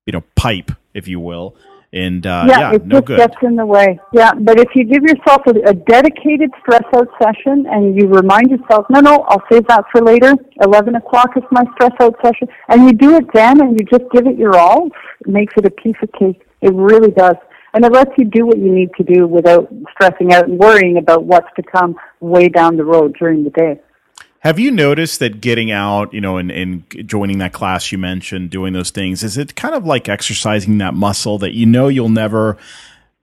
[0.06, 1.56] you know, pipe, if you will.
[1.92, 3.18] And uh, yeah, yeah, it no just good.
[3.18, 4.00] gets in the way.
[4.14, 8.52] Yeah, but if you give yourself a, a dedicated stress out session and you remind
[8.52, 10.34] yourself, no, no, I'll save that for later.
[10.62, 14.10] Eleven o'clock is my stress out session, and you do it then, and you just
[14.14, 14.88] give it your all.
[15.22, 16.46] It makes it a piece of cake.
[16.62, 17.36] It really does
[17.74, 20.98] and it lets you do what you need to do without stressing out and worrying
[20.98, 23.80] about what's to come way down the road during the day.
[24.40, 28.50] Have you noticed that getting out, you know, and, and joining that class you mentioned,
[28.50, 32.08] doing those things, is it kind of like exercising that muscle that you know you'll
[32.08, 32.58] never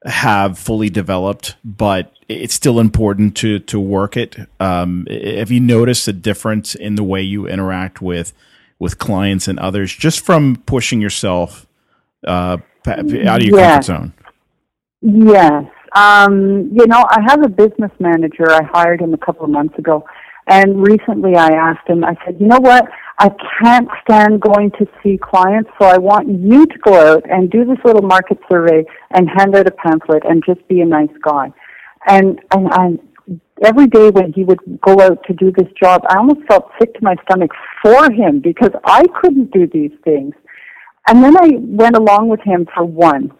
[0.04, 4.36] have fully developed, but it's still important to to work it.
[4.60, 8.32] Um, have you noticed a difference in the way you interact with
[8.78, 11.66] with clients and others just from pushing yourself
[12.26, 13.72] uh, out of your yeah.
[13.72, 14.12] comfort zone?
[15.02, 15.64] Yes.
[15.94, 18.50] Um, you know, I have a business manager.
[18.50, 20.04] I hired him a couple of months ago.
[20.48, 22.84] And recently I asked him, I said, you know what?
[23.18, 23.30] I
[23.62, 27.64] can't stand going to see clients, so I want you to go out and do
[27.64, 31.50] this little market survey and hand out a pamphlet and just be a nice guy.
[32.06, 32.88] And, and I,
[33.64, 36.92] every day when he would go out to do this job, I almost felt sick
[36.94, 37.50] to my stomach
[37.82, 40.34] for him because I couldn't do these things.
[41.08, 43.32] And then I went along with him for one,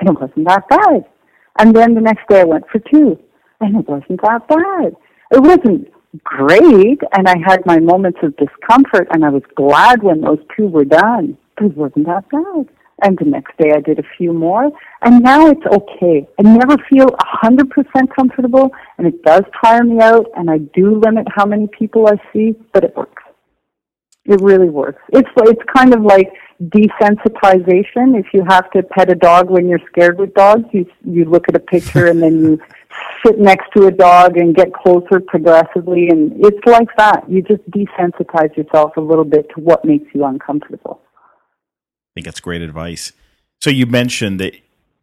[0.00, 1.04] and it wasn't that bad.
[1.58, 3.18] And then the next day I went for two,
[3.60, 4.96] and it wasn't that bad.
[5.30, 5.88] It wasn't
[6.22, 10.66] great, and I had my moments of discomfort, and I was glad when those two
[10.66, 11.36] were done.
[11.56, 12.68] But it wasn't that bad.
[13.02, 14.70] And the next day I did a few more,
[15.02, 16.26] and now it's okay.
[16.38, 21.00] I never feel a 100% comfortable, and it does tire me out, and I do
[21.00, 23.22] limit how many people I see, but it works.
[24.26, 25.02] It really works.
[25.12, 28.18] It's it's kind of like desensitization.
[28.18, 31.48] If you have to pet a dog when you're scared with dogs, you you look
[31.48, 32.60] at a picture and then you
[33.26, 37.28] sit next to a dog and get closer progressively, and it's like that.
[37.28, 41.00] You just desensitize yourself a little bit to what makes you uncomfortable.
[41.16, 43.12] I think that's great advice.
[43.60, 44.54] So you mentioned that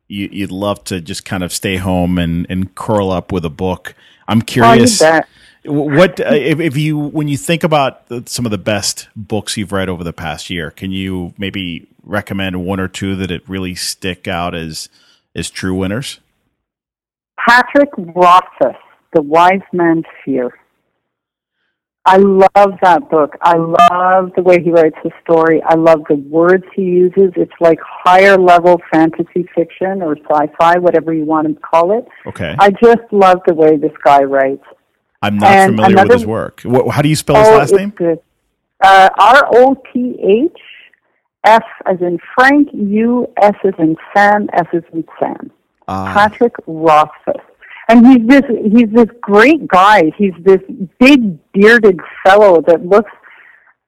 [0.07, 3.49] you, you'd love to just kind of stay home and, and curl up with a
[3.49, 3.95] book.
[4.27, 5.01] I'm oh, curious.
[5.01, 5.21] Oh,
[5.65, 9.57] what uh, if, if you when you think about the, some of the best books
[9.57, 13.47] you've read over the past year, can you maybe recommend one or two that it
[13.47, 14.89] really stick out as
[15.35, 16.19] as true winners?
[17.47, 18.75] Patrick Rothfuss,
[19.13, 20.53] The Wise Man's Fear.
[22.03, 23.35] I love that book.
[23.43, 25.61] I love the way he writes the story.
[25.63, 27.31] I love the words he uses.
[27.35, 32.07] It's like higher level fantasy fiction or sci-fi, whatever you want to call it.
[32.25, 32.55] Okay.
[32.57, 34.63] I just love the way this guy writes.
[35.21, 36.61] I'm not And familiar another- with his work.
[36.61, 37.93] What, how do you spell his oh, last name?
[38.83, 40.59] Uh, R O T H
[41.43, 45.51] F as in Frank, U S as in Sam, S as in Sam.
[45.87, 47.41] Ah, Patrick Rothfuss.
[47.89, 50.11] And he's this he's this great guy.
[50.17, 50.61] He's this
[50.99, 53.11] big bearded fellow that looks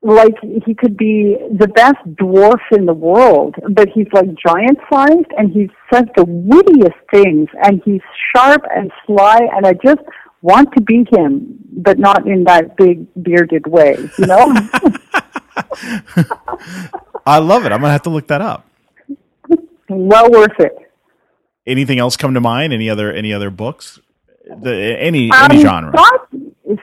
[0.02, 5.32] like he could be the best dwarf in the world, but he's like giant sized
[5.38, 8.02] and he says the wittiest things and he's
[8.36, 10.02] sharp and sly and I just
[10.44, 14.54] want to be him, but not in that big bearded way, you know?
[17.26, 17.72] I love it.
[17.72, 18.68] I'm gonna have to look that up.
[19.90, 20.76] well worth it.
[21.66, 22.74] Anything else come to mind?
[22.74, 24.00] Any other any other books?
[24.46, 25.94] The, any any Um, genre?
[25.96, 26.28] Scott,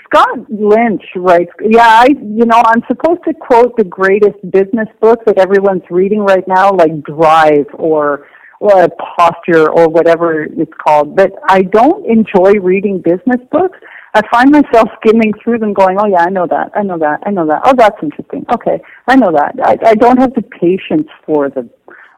[0.05, 1.51] Scott Lynch writes.
[1.63, 6.21] Yeah, I you know I'm supposed to quote the greatest business book that everyone's reading
[6.21, 8.27] right now, like Drive or
[8.61, 11.17] or Posture or whatever it's called.
[11.17, 13.79] But I don't enjoy reading business books.
[14.15, 16.71] I find myself skimming through them, going, "Oh yeah, I know that.
[16.75, 17.21] I know that.
[17.27, 17.63] I know that.
[17.65, 18.45] Oh, that's interesting.
[18.53, 21.71] Okay, I know that." I, I don't have the patience for them.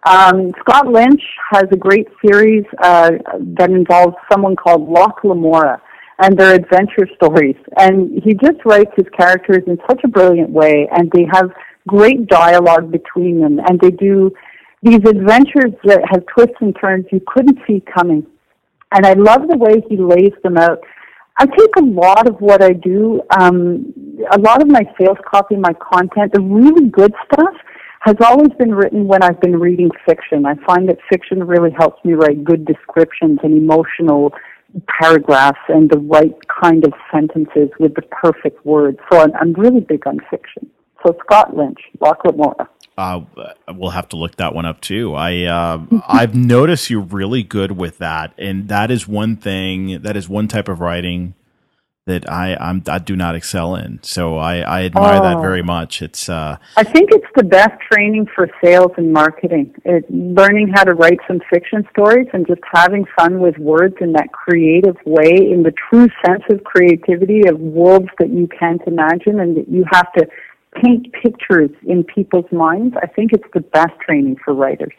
[0.05, 3.11] Um, Scott Lynch has a great series uh,
[3.57, 5.81] that involves someone called Locke Lamora
[6.19, 7.57] and their adventure stories.
[7.77, 11.51] And he just writes his characters in such a brilliant way, and they have
[11.87, 14.33] great dialogue between them, and they do
[14.83, 18.27] these adventures that have twists and turns you couldn't see coming.
[18.93, 20.81] And I love the way he lays them out.
[21.39, 23.93] I take a lot of what I do, um,
[24.31, 27.55] a lot of my sales copy, my content, the really good stuff
[28.01, 30.45] has always been written when I've been reading fiction.
[30.45, 34.35] I find that fiction really helps me write good descriptions and emotional
[34.89, 38.99] paragraphs and the right kind of sentences with the perfect words.
[39.11, 40.69] So I'm, I'm really big on fiction.
[41.07, 42.69] So Scott Lynch, Locke Lamora.
[43.03, 45.15] Uh, we'll have to look that one up too.
[45.15, 50.03] I uh, I've noticed you're really good with that, and that is one thing.
[50.03, 51.35] That is one type of writing
[52.07, 54.01] that I I'm, I do not excel in.
[54.03, 55.41] So I, I admire that Oh.
[55.41, 56.03] very much.
[56.03, 59.73] It's uh, I think it's the best training for sales and marketing.
[59.85, 64.13] It, learning how to write some fiction stories and just having fun with words in
[64.15, 69.39] that creative way, in the true sense of creativity of worlds that you can't imagine
[69.39, 70.27] and that you have to
[70.81, 72.97] paint pictures in people's minds.
[73.03, 74.95] I think it's the best training for writers.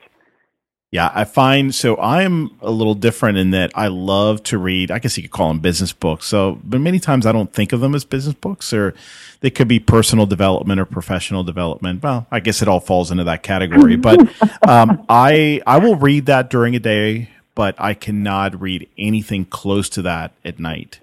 [0.91, 4.91] Yeah, I find so I'm a little different in that I love to read.
[4.91, 6.27] I guess you could call them business books.
[6.27, 8.93] So, but many times I don't think of them as business books, or
[9.39, 12.03] they could be personal development or professional development.
[12.03, 13.95] Well, I guess it all falls into that category.
[13.95, 14.19] But
[14.67, 19.89] um, I I will read that during a day, but I cannot read anything close
[19.89, 20.99] to that at night.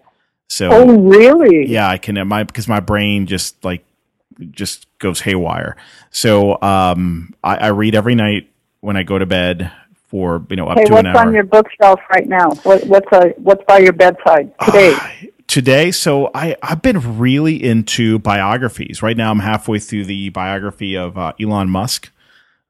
[0.48, 1.66] So Oh, really?
[1.66, 3.84] yeah, I can my because my brain just like
[4.46, 5.76] just goes haywire.
[6.10, 8.50] So um, I, I read every night
[8.80, 9.72] when I go to bed
[10.08, 11.14] for you know up Hey, to an hour.
[11.14, 12.50] What's on your bookshelf right now?
[12.62, 14.96] What, what's uh, what's by your bedside today?
[15.46, 19.02] Today, so I I've been really into biographies.
[19.02, 22.10] Right now, I'm halfway through the biography of uh, Elon Musk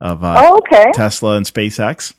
[0.00, 0.90] of uh, oh, okay.
[0.94, 2.14] Tesla and SpaceX.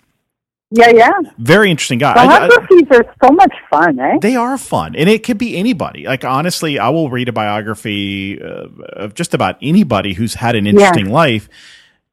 [0.74, 1.12] Yeah, yeah.
[1.38, 2.14] Very interesting guy.
[2.14, 4.18] I- I- Biographies are so much fun, eh?
[4.22, 6.06] They are fun, and it could be anybody.
[6.06, 10.66] Like honestly, I will read a biography uh, of just about anybody who's had an
[10.68, 11.50] interesting life,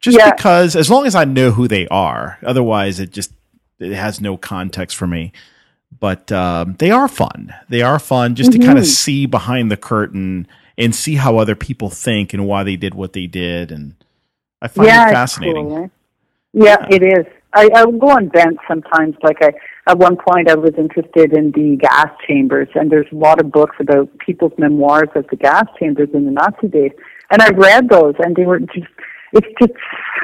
[0.01, 0.33] just Yeah.
[0.35, 2.38] because as long as I know who they are.
[2.44, 3.33] Otherwise, it just
[3.79, 5.33] it has no context for me.
[6.01, 7.55] But um, they are fun.
[7.68, 8.66] They are fun just to Mm-hmm.
[8.66, 12.77] kind of see behind the curtain and see how other people think and why they
[12.77, 13.94] did what they did, and
[14.61, 15.68] I find yeah, it fascinating.
[15.68, 15.88] cool, eh?
[16.53, 17.27] Yeah, it is.
[17.55, 19.17] I, I would go on bents sometimes.
[19.23, 19.53] Like I,
[19.87, 23.51] at one point, I was interested in the gas chambers, and there's a lot of
[23.51, 26.93] books about people's memoirs of the gas chambers in the Nazi days.
[27.31, 28.89] And I read those, and they were just.
[29.31, 29.75] It's just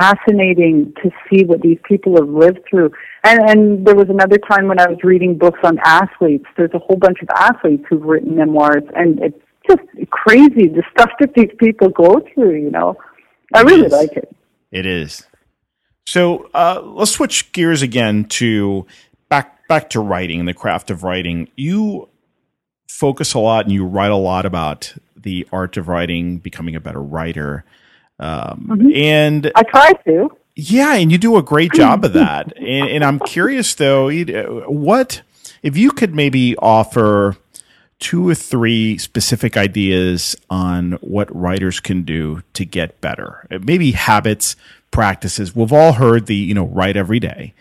[0.00, 2.90] fascinating to see what these people have lived through.
[3.22, 6.46] And and there was another time when I was reading books on athletes.
[6.56, 11.10] There's a whole bunch of athletes who've written memoirs, and it's just crazy the stuff
[11.20, 12.54] that these people go through.
[12.54, 12.96] You know,
[13.52, 14.34] I really like it.
[14.72, 15.26] It is.
[16.06, 18.86] So uh, let's switch gears again to
[19.28, 21.48] back back to writing and the craft of writing.
[21.56, 22.08] You
[22.88, 26.80] focus a lot and you write a lot about the art of writing, becoming a
[26.80, 27.64] better writer,
[28.18, 30.30] um, and I try to.
[30.54, 32.56] yeah, and you do a great job of that.
[32.56, 34.10] And, and I'm curious though,
[34.68, 35.22] what
[35.62, 37.36] if you could maybe offer
[37.98, 43.46] two or three specific ideas on what writers can do to get better.
[43.62, 44.56] Maybe habits,
[44.94, 45.54] practices.
[45.54, 47.52] We've all heard the, you know, write every day.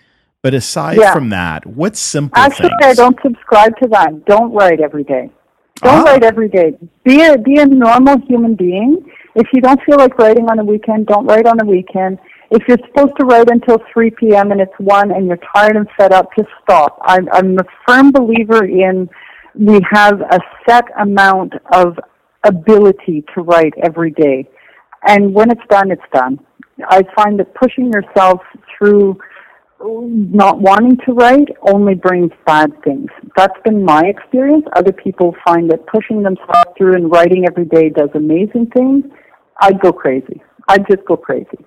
[0.43, 1.13] But aside yeah.
[1.13, 2.83] from that, what simple Actually, things?
[2.83, 4.25] I don't subscribe to that.
[4.25, 5.31] Don't write every day.
[5.77, 6.03] Don't ah.
[6.03, 6.77] write every day.
[7.03, 9.09] Be a, be a normal human being.
[9.35, 12.19] If you don't feel like writing on a weekend, don't write on a weekend.
[12.51, 14.51] If you're supposed to write until 3 p.m.
[14.51, 16.99] and it's 1 and you're tired and fed up, just stop.
[17.01, 19.09] I'm, I'm a firm believer in
[19.55, 21.97] we have a set amount of
[22.43, 24.47] ability to write every day.
[25.05, 26.39] And when it's done, it's done.
[26.87, 28.41] I find that pushing yourself
[28.77, 29.17] through
[29.85, 33.09] not wanting to write only brings bad things.
[33.35, 34.65] That's been my experience.
[34.75, 39.05] Other people find that pushing themselves through and writing every day does amazing things.
[39.59, 40.41] I'd go crazy.
[40.67, 41.65] I'd just go crazy.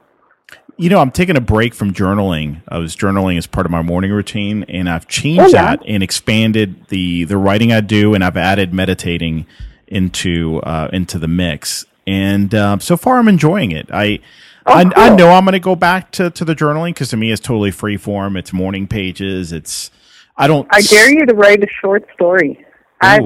[0.79, 2.63] You know, I'm taking a break from journaling.
[2.69, 5.77] I was journaling as part of my morning routine, and I've changed oh, yeah.
[5.77, 9.47] that and expanded the the writing I do, and I've added meditating
[9.87, 11.87] into uh, into the mix.
[12.07, 13.89] And uh, so far, I'm enjoying it.
[13.91, 14.21] I
[14.67, 14.93] oh, I, cool.
[14.97, 17.41] I, know I'm going to go back to to the journaling because to me, it's
[17.41, 18.37] totally free form.
[18.37, 19.53] It's morning pages.
[19.53, 19.91] It's
[20.37, 20.67] I don't.
[20.71, 22.65] I dare you to write a short story.
[23.01, 23.19] I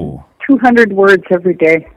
[0.46, 1.88] 200 words every day.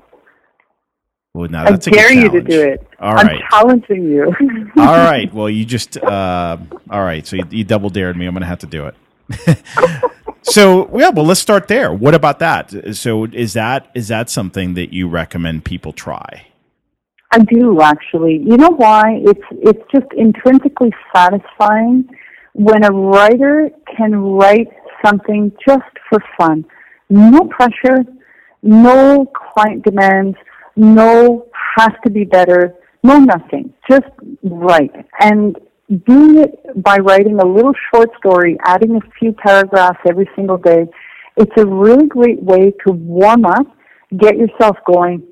[1.34, 2.88] Well, now that's I dare you to do it.
[3.00, 3.42] All right.
[3.42, 4.26] I'm challenging you.
[4.78, 5.34] all right.
[5.34, 6.58] Well, you just uh,
[6.90, 7.26] all right.
[7.26, 8.28] So you, you double dared me.
[8.28, 10.06] I'm going to have to do it.
[10.44, 11.92] so yeah, well, let's start there.
[11.92, 12.96] What about that?
[12.96, 16.46] So is that is that something that you recommend people try?
[17.34, 18.42] I do actually.
[18.46, 19.20] You know why?
[19.24, 22.08] It's it's just intrinsically satisfying
[22.54, 24.70] when a writer can write
[25.04, 26.66] something just for fun.
[27.10, 28.06] No pressure,
[28.62, 30.38] no client demands
[30.76, 33.74] no has to be better, no nothing.
[33.90, 34.10] Just
[34.44, 34.94] write.
[35.20, 35.58] And
[36.06, 40.88] doing it by writing a little short story, adding a few paragraphs every single day,
[41.38, 43.66] it's a really great way to warm up,
[44.18, 45.24] get yourself going,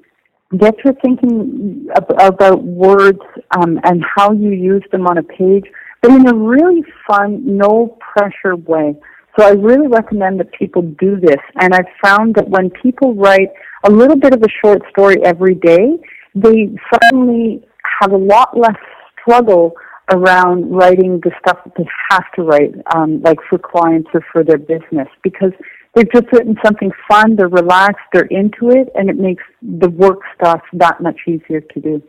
[0.57, 3.19] get your thinking about words
[3.57, 5.65] um, and how you use them on a page,
[6.01, 8.95] but in a really fun, no pressure way.
[9.37, 11.39] So I really recommend that people do this.
[11.55, 13.49] And I've found that when people write
[13.85, 15.97] a little bit of a short story every day,
[16.35, 17.65] they suddenly
[18.01, 18.75] have a lot less
[19.21, 19.73] struggle
[20.11, 24.43] around writing the stuff that they have to write, um, like for clients or for
[24.43, 25.53] their business, because
[25.95, 30.19] they've just written something fun, they're relaxed, they're into it, and it makes the work
[30.35, 32.01] stuff that much easier to do.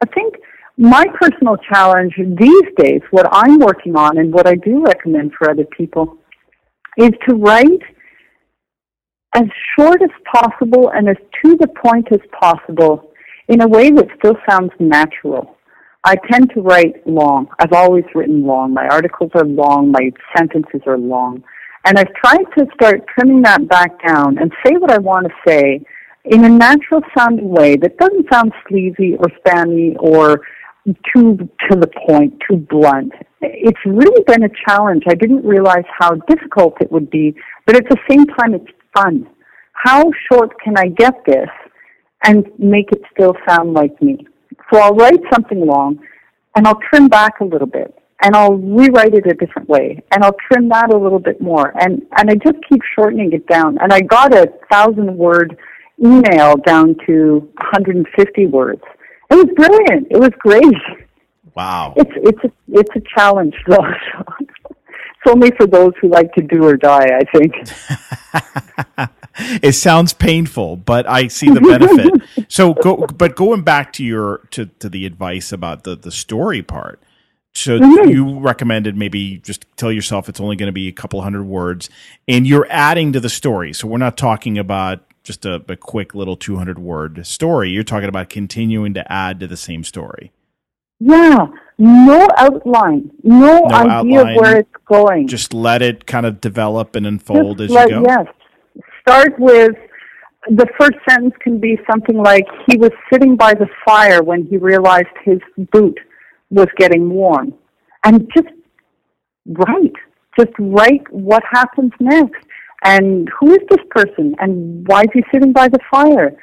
[0.00, 0.36] I think
[0.76, 5.50] my personal challenge these days, what I'm working on and what I do recommend for
[5.50, 6.16] other people,
[6.96, 7.82] is to write
[9.34, 9.44] as
[9.76, 13.10] short as possible and as to the point as possible
[13.48, 15.56] in a way that still sounds natural.
[16.04, 17.48] I tend to write long.
[17.58, 18.72] I've always written long.
[18.72, 19.90] My articles are long.
[19.90, 21.42] My sentences are long.
[21.88, 25.32] And I've tried to start trimming that back down and say what I want to
[25.46, 25.80] say
[26.26, 30.42] in a natural sounding way that doesn't sound sleazy or spammy or
[30.84, 31.38] too
[31.70, 33.12] to the point, too blunt.
[33.40, 35.04] It's really been a challenge.
[35.08, 37.34] I didn't realize how difficult it would be,
[37.64, 39.26] but at the same time, it's fun.
[39.72, 41.48] How short can I get this
[42.24, 44.26] and make it still sound like me?
[44.70, 46.00] So I'll write something long
[46.54, 50.24] and I'll trim back a little bit and I'll rewrite it a different way and
[50.24, 53.78] I'll trim that a little bit more and, and I just keep shortening it down.
[53.80, 55.56] And I got a thousand word
[56.04, 58.82] email down to 150 words.
[59.30, 60.08] It was brilliant.
[60.10, 60.64] It was great.
[61.54, 61.94] Wow.
[61.96, 63.86] It's, it's, a, it's a challenge though.
[64.40, 69.10] it's only for those who like to do or die, I think.
[69.62, 72.46] it sounds painful, but I see the benefit.
[72.48, 76.62] so go, but going back to your to, to the advice about the the story
[76.62, 77.00] part.
[77.54, 78.10] So mm-hmm.
[78.10, 81.90] you recommended maybe just tell yourself it's only going to be a couple hundred words,
[82.26, 83.72] and you're adding to the story.
[83.72, 87.70] So we're not talking about just a, a quick little 200 word story.
[87.70, 90.32] You're talking about continuing to add to the same story.
[91.00, 91.46] Yeah,
[91.78, 95.28] no outline, no, no idea outline, where it's going.
[95.28, 98.04] Just let it kind of develop and unfold just as let, you go.
[98.06, 98.26] Yes,
[99.00, 99.76] start with
[100.48, 104.56] the first sentence can be something like he was sitting by the fire when he
[104.56, 105.38] realized his
[105.72, 105.98] boot
[106.50, 107.54] was getting warm
[108.04, 108.48] and just
[109.46, 109.94] write
[110.38, 112.44] just write what happens next.
[112.84, 114.34] And who is this person?
[114.38, 116.36] And why is he sitting by the fire?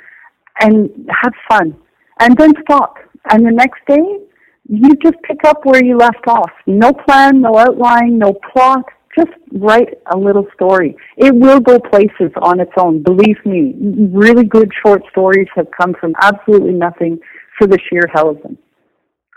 [0.60, 0.89] And
[1.24, 1.76] have fun.
[2.20, 2.95] And then stop.
[3.32, 4.20] And the next day
[4.68, 6.51] you just pick up where you left off.
[6.66, 8.84] No plan no outline no plot.
[9.18, 10.97] Just write a little story.
[11.16, 13.01] It will go places on its own.
[13.01, 13.74] Believe me,
[14.12, 17.20] really good short stories have come from absolutely nothing
[17.58, 18.58] for the sheer hell of them.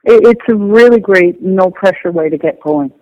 [0.04, 2.92] It's a really great, no pressure way to get going.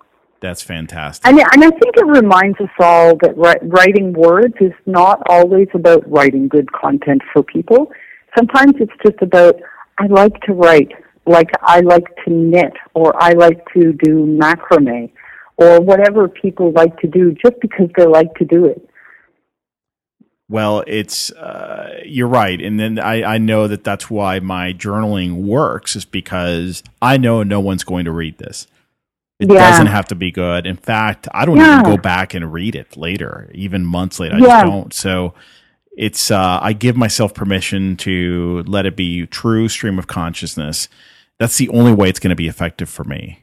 [0.41, 1.27] That's fantastic.
[1.27, 6.09] And, and I think it reminds us all that writing words is not always about
[6.11, 7.91] writing good content for people.
[8.37, 9.57] Sometimes it's just about,
[9.99, 10.93] I like to write,
[11.27, 15.11] like I like to knit, or I like to do macrame,
[15.57, 18.89] or whatever people like to do just because they like to do it.
[20.49, 25.43] Well, it's uh, you're right, and then I, I know that that's why my journaling
[25.43, 28.69] works is because I know no one's going to read this.
[29.41, 29.71] It yeah.
[29.71, 30.67] doesn't have to be good.
[30.67, 31.81] In fact, I don't yeah.
[31.81, 34.37] even go back and read it later, even months later.
[34.37, 34.47] I yeah.
[34.47, 34.95] just don't.
[34.95, 35.35] So
[35.97, 40.89] it's uh, I give myself permission to let it be true stream of consciousness.
[41.39, 43.43] That's the only way it's going to be effective for me.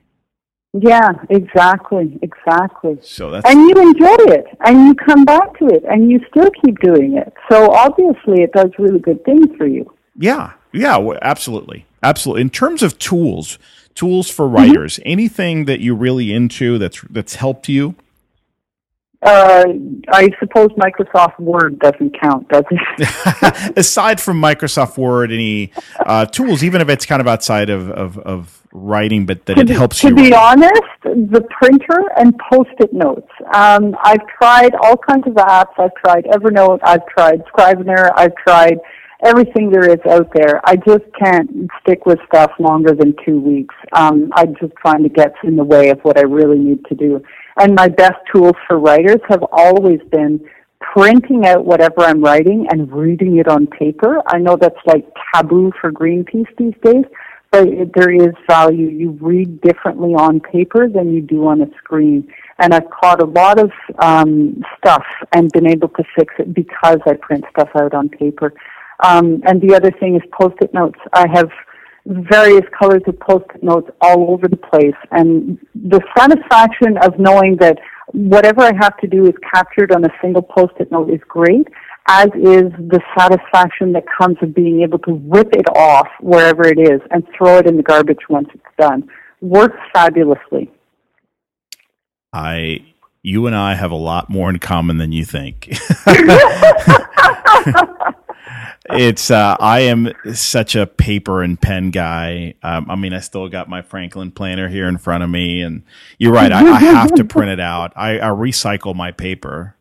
[0.74, 2.98] Yeah, exactly, exactly.
[3.04, 6.50] So that's and you enjoy it, and you come back to it, and you still
[6.64, 7.32] keep doing it.
[7.52, 9.94] So obviously, it does really good things for you.
[10.18, 12.42] Yeah, yeah, absolutely, absolutely.
[12.42, 13.60] In terms of tools,
[13.94, 15.10] tools for writers, mm-hmm.
[15.12, 17.96] anything that you're really into that's that's helped you.
[19.22, 19.64] Uh,
[20.10, 23.74] I suppose Microsoft Word doesn't count, does it?
[23.78, 25.72] Aside from Microsoft Word, any
[26.06, 29.62] uh, tools, even if it's kind of outside of, of, of writing, but that to
[29.62, 30.16] it be, helps to you.
[30.16, 30.64] To be write.
[30.64, 33.30] honest, the printer and post-it notes.
[33.54, 35.74] Um, I've tried all kinds of apps.
[35.78, 36.80] I've tried Evernote.
[36.84, 38.12] I've tried Scrivener.
[38.16, 38.80] I've tried
[39.24, 40.60] everything there is out there.
[40.66, 43.76] I just can't stick with stuff longer than two weeks.
[43.94, 46.96] Um, I just find it gets in the way of what I really need to
[46.96, 47.24] do.
[47.58, 50.44] And my best tools for writers have always been
[50.94, 54.22] printing out whatever I'm writing and reading it on paper.
[54.28, 57.06] I know that's like taboo for Greenpeace these days,
[57.54, 58.90] but there is value.
[58.90, 62.28] You read differently on paper than you do on a screen.
[62.58, 66.98] And I've caught a lot of um, stuff and been able to fix it because
[67.06, 68.54] I print stuff out on paper.
[69.04, 70.98] Um, and the other thing is post-it notes.
[71.14, 71.52] I have
[72.06, 77.78] various colors of post-it notes all over the place, and the satisfaction of knowing that
[78.08, 81.68] whatever I have to do is captured on a single post-it note is great,
[82.08, 86.80] as is the satisfaction that comes of being able to rip it off wherever it
[86.80, 89.10] is and throw it in the garbage once it's done.
[89.42, 90.70] Works fabulously.
[92.34, 92.86] I
[93.22, 95.70] you and I have a lot more in common than you think.
[98.90, 102.56] it's uh, I am such a paper and pen guy.
[102.62, 105.84] Um, I mean, I still got my Franklin planner here in front of me, and
[106.18, 106.52] you're right.
[106.52, 107.94] I, I have to print it out.
[107.96, 109.78] I, I, recycle my paper.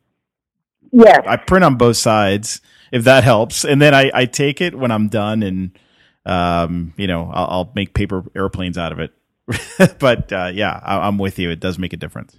[0.92, 2.60] Yes, I print on both sides
[2.92, 5.78] if that helps, and then I, I take it when I'm done, and
[6.26, 9.12] um, you know, I'll, I'll, make paper airplanes out of it.
[9.98, 11.50] but uh, yeah, I, I'm with you.
[11.50, 12.38] It does make a difference.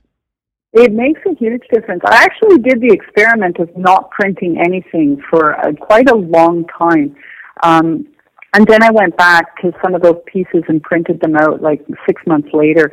[0.72, 2.02] It makes a huge difference.
[2.06, 7.16] I actually did the experiment of not printing anything for a, quite a long time.
[7.62, 8.08] Um,
[8.56, 11.86] and then I went back to some of those pieces and printed them out like
[12.08, 12.92] six months later.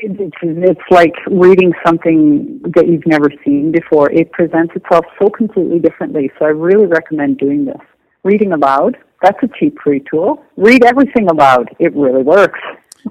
[0.00, 4.10] It's, it's like reading something that you've never seen before.
[4.10, 6.30] It presents itself so completely differently.
[6.38, 7.80] So I really recommend doing this.
[8.22, 10.42] Reading aloud, that's a cheap free tool.
[10.56, 11.74] Read everything aloud.
[11.78, 12.60] It really works.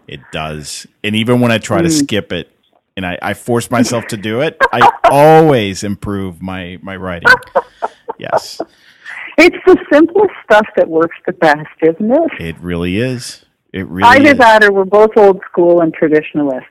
[0.07, 0.88] It does.
[1.03, 1.84] And even when I try mm.
[1.84, 2.49] to skip it,
[2.95, 7.30] and I, I force myself to do it, I always improve my, my writing.
[8.20, 8.61] Yes.
[9.38, 12.32] It's the simplest stuff that works the best, isn't it?
[12.39, 13.45] It really is.
[13.74, 14.38] It really Either is.
[14.38, 16.61] that or we're both old school and traditionalist.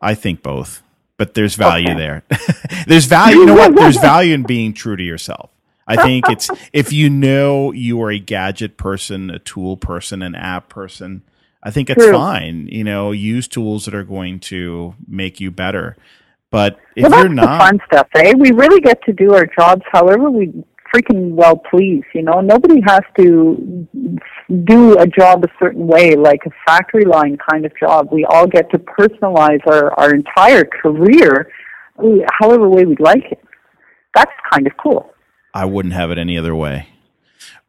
[0.00, 0.82] I think both.
[1.16, 1.98] But there's value okay.
[1.98, 2.24] there.
[2.86, 3.38] there's value.
[3.38, 3.74] You know what?
[3.74, 5.50] There's value in being true to yourself.
[5.86, 10.34] I think it's if you know you are a gadget person, a tool person, an
[10.34, 11.22] app person,
[11.62, 12.12] I think it's True.
[12.12, 12.66] fine.
[12.68, 15.96] You know, use tools that are going to make you better.
[16.50, 18.34] But if well, you're not fun stuff, eh?
[18.36, 20.52] We really get to do our jobs however we
[20.94, 23.86] freaking well pleased, You know, nobody has to
[24.64, 28.08] do a job a certain way, like a factory line kind of job.
[28.12, 31.50] We all get to personalize our our entire career,
[32.40, 33.42] however way we'd like it.
[34.14, 35.10] That's kind of cool.
[35.54, 36.88] I wouldn't have it any other way.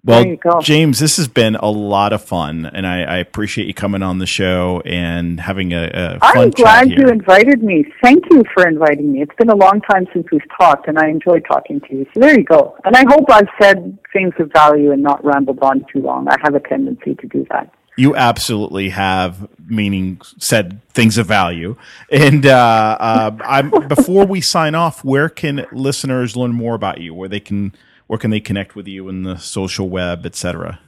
[0.06, 4.04] Well, James, this has been a lot of fun, and I, I, appreciate you coming
[4.04, 7.86] on the show and having a, a fun I'm glad you invited me.
[8.02, 9.22] Thank you for inviting me.
[9.22, 12.06] It's been a long time since we've talked, and I enjoy talking to you.
[12.14, 12.76] So there you go.
[12.84, 16.28] And I hope I've said things of value and not rambled on too long.
[16.28, 17.74] I have a tendency to do that.
[17.96, 21.78] You absolutely have, meaning said things of value.
[22.12, 27.14] And uh, uh, I'm, before we sign off, where can listeners learn more about you?
[27.14, 27.74] Where they can
[28.08, 30.80] where can they connect with you in the social web, etc.?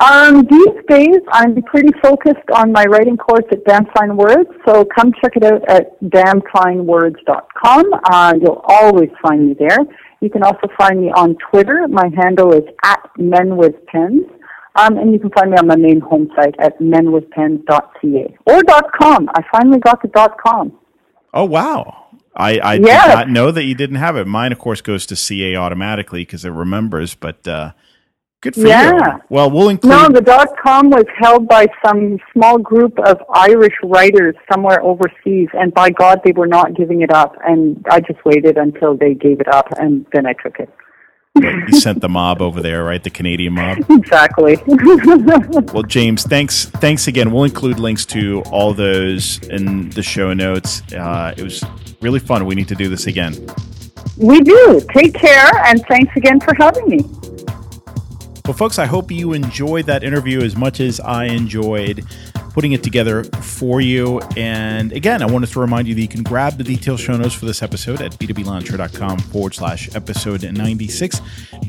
[0.00, 4.84] Um, these days, I'm pretty focused on my writing course at Damn Fine Words, so
[4.84, 7.84] come check it out at damnfinewords.com.
[8.10, 9.78] Uh, you'll always find me there.
[10.20, 11.86] You can also find me on Twitter.
[11.88, 14.28] My handle is at menwithpens.
[14.76, 18.62] Um, and you can find me on my main home site at menwithpens.ca or
[19.00, 19.30] .com.
[19.34, 20.08] I finally got the
[20.42, 20.76] .com.
[21.32, 22.03] Oh wow.
[22.36, 23.06] I, I Yes.
[23.06, 24.26] did not know that you didn't have it.
[24.26, 27.14] Mine, of course, goes to CA automatically because it remembers.
[27.14, 27.72] But uh,
[28.40, 29.20] good for you.
[29.28, 29.90] Well, we'll include.
[29.92, 35.48] No, the dot com was held by some small group of Irish writers somewhere overseas,
[35.54, 37.36] and by God, they were not giving it up.
[37.46, 40.68] And I just waited until they gave it up, and then I took it.
[41.36, 43.02] You sent the mob over there, right?
[43.02, 43.78] The Canadian mob.
[43.90, 44.56] Exactly.
[45.72, 46.66] Well, James, thanks.
[46.66, 47.32] Thanks again.
[47.32, 50.82] We'll include links to all those in the show notes.
[50.92, 51.64] Uh, it was
[52.00, 52.46] really fun.
[52.46, 53.34] We need to do this again.
[54.16, 54.80] we do.
[54.92, 57.00] Take care, and thanks again for having me.
[58.44, 62.04] Well, folks, I hope you enjoyed that interview as much as I enjoyed
[62.54, 64.20] putting it together for you.
[64.36, 67.34] And again, I wanted to remind you that you can grab the detailed show notes
[67.34, 71.20] for this episode at b2blauncher.com forward slash episode 96.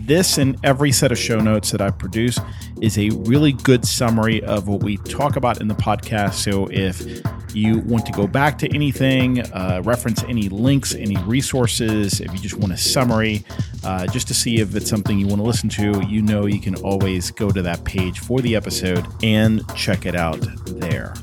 [0.01, 2.39] This and every set of show notes that I produce
[2.81, 6.33] is a really good summary of what we talk about in the podcast.
[6.35, 7.21] So if
[7.55, 12.39] you want to go back to anything, uh, reference any links, any resources, if you
[12.39, 13.43] just want a summary,
[13.83, 16.59] uh, just to see if it's something you want to listen to, you know you
[16.59, 20.45] can always go to that page for the episode and check it out
[20.79, 21.13] there.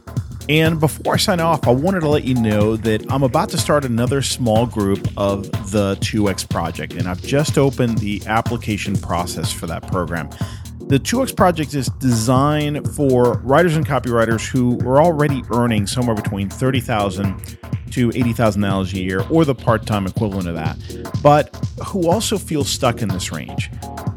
[0.49, 3.59] And before I sign off, I wanted to let you know that I'm about to
[3.59, 9.53] start another small group of the 2X project, and I've just opened the application process
[9.53, 10.31] for that program.
[10.89, 16.51] The 2X project is designed for writers and copywriters who are already earning somewhere between
[16.51, 17.59] 30,000
[17.93, 20.77] to $80,000 a year or the part-time equivalent of that,
[21.23, 21.55] but
[21.87, 23.71] who also feel stuck in this range.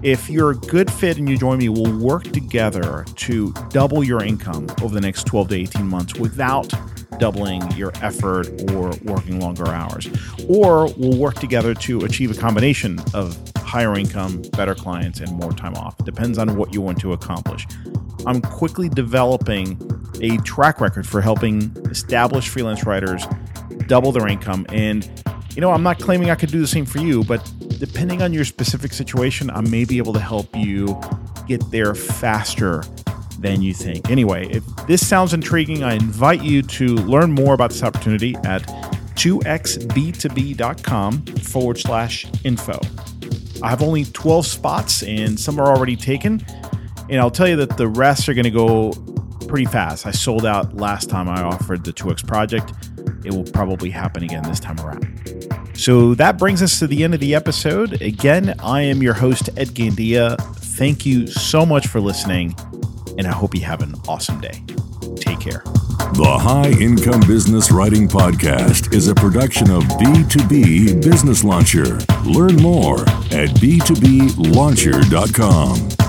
[0.03, 4.24] If you're a good fit and you join me, we'll work together to double your
[4.24, 6.72] income over the next 12 to 18 months without
[7.20, 10.07] doubling your effort or working longer hours.
[10.47, 15.51] Or we'll work together to achieve a combination of higher income, better clients, and more
[15.51, 15.97] time off.
[16.05, 17.66] Depends on what you want to accomplish.
[18.26, 19.80] I'm quickly developing
[20.22, 23.26] a track record for helping established freelance writers
[23.88, 24.66] double their income.
[24.70, 25.09] And,
[25.55, 28.34] you know, I'm not claiming I could do the same for you, but depending on
[28.34, 30.99] your specific situation, I may be able to help you
[31.47, 32.84] get there faster
[33.39, 34.09] than you think.
[34.09, 38.63] Anyway, if this sounds intriguing, I invite you to learn more about this opportunity at
[39.16, 42.80] 2xb2b.com forward slash info.
[43.62, 46.45] I have only 12 spots and some are already taken.
[47.10, 48.91] And I'll tell you that the rest are going to go
[49.47, 50.06] pretty fast.
[50.06, 52.74] I sold out last time I offered the 2X project.
[53.24, 55.16] It will probably happen again this time around.
[55.76, 58.01] So that brings us to the end of the episode.
[58.01, 60.38] Again, I am your host, Ed Gandia.
[60.58, 62.56] Thank you so much for listening,
[63.18, 64.64] and I hope you have an awesome day.
[65.18, 65.64] Take care.
[66.14, 71.99] The High Income Business Writing Podcast is a production of B2B Business Launcher.
[72.24, 73.01] Learn more
[73.32, 76.05] at b2blauncher.com.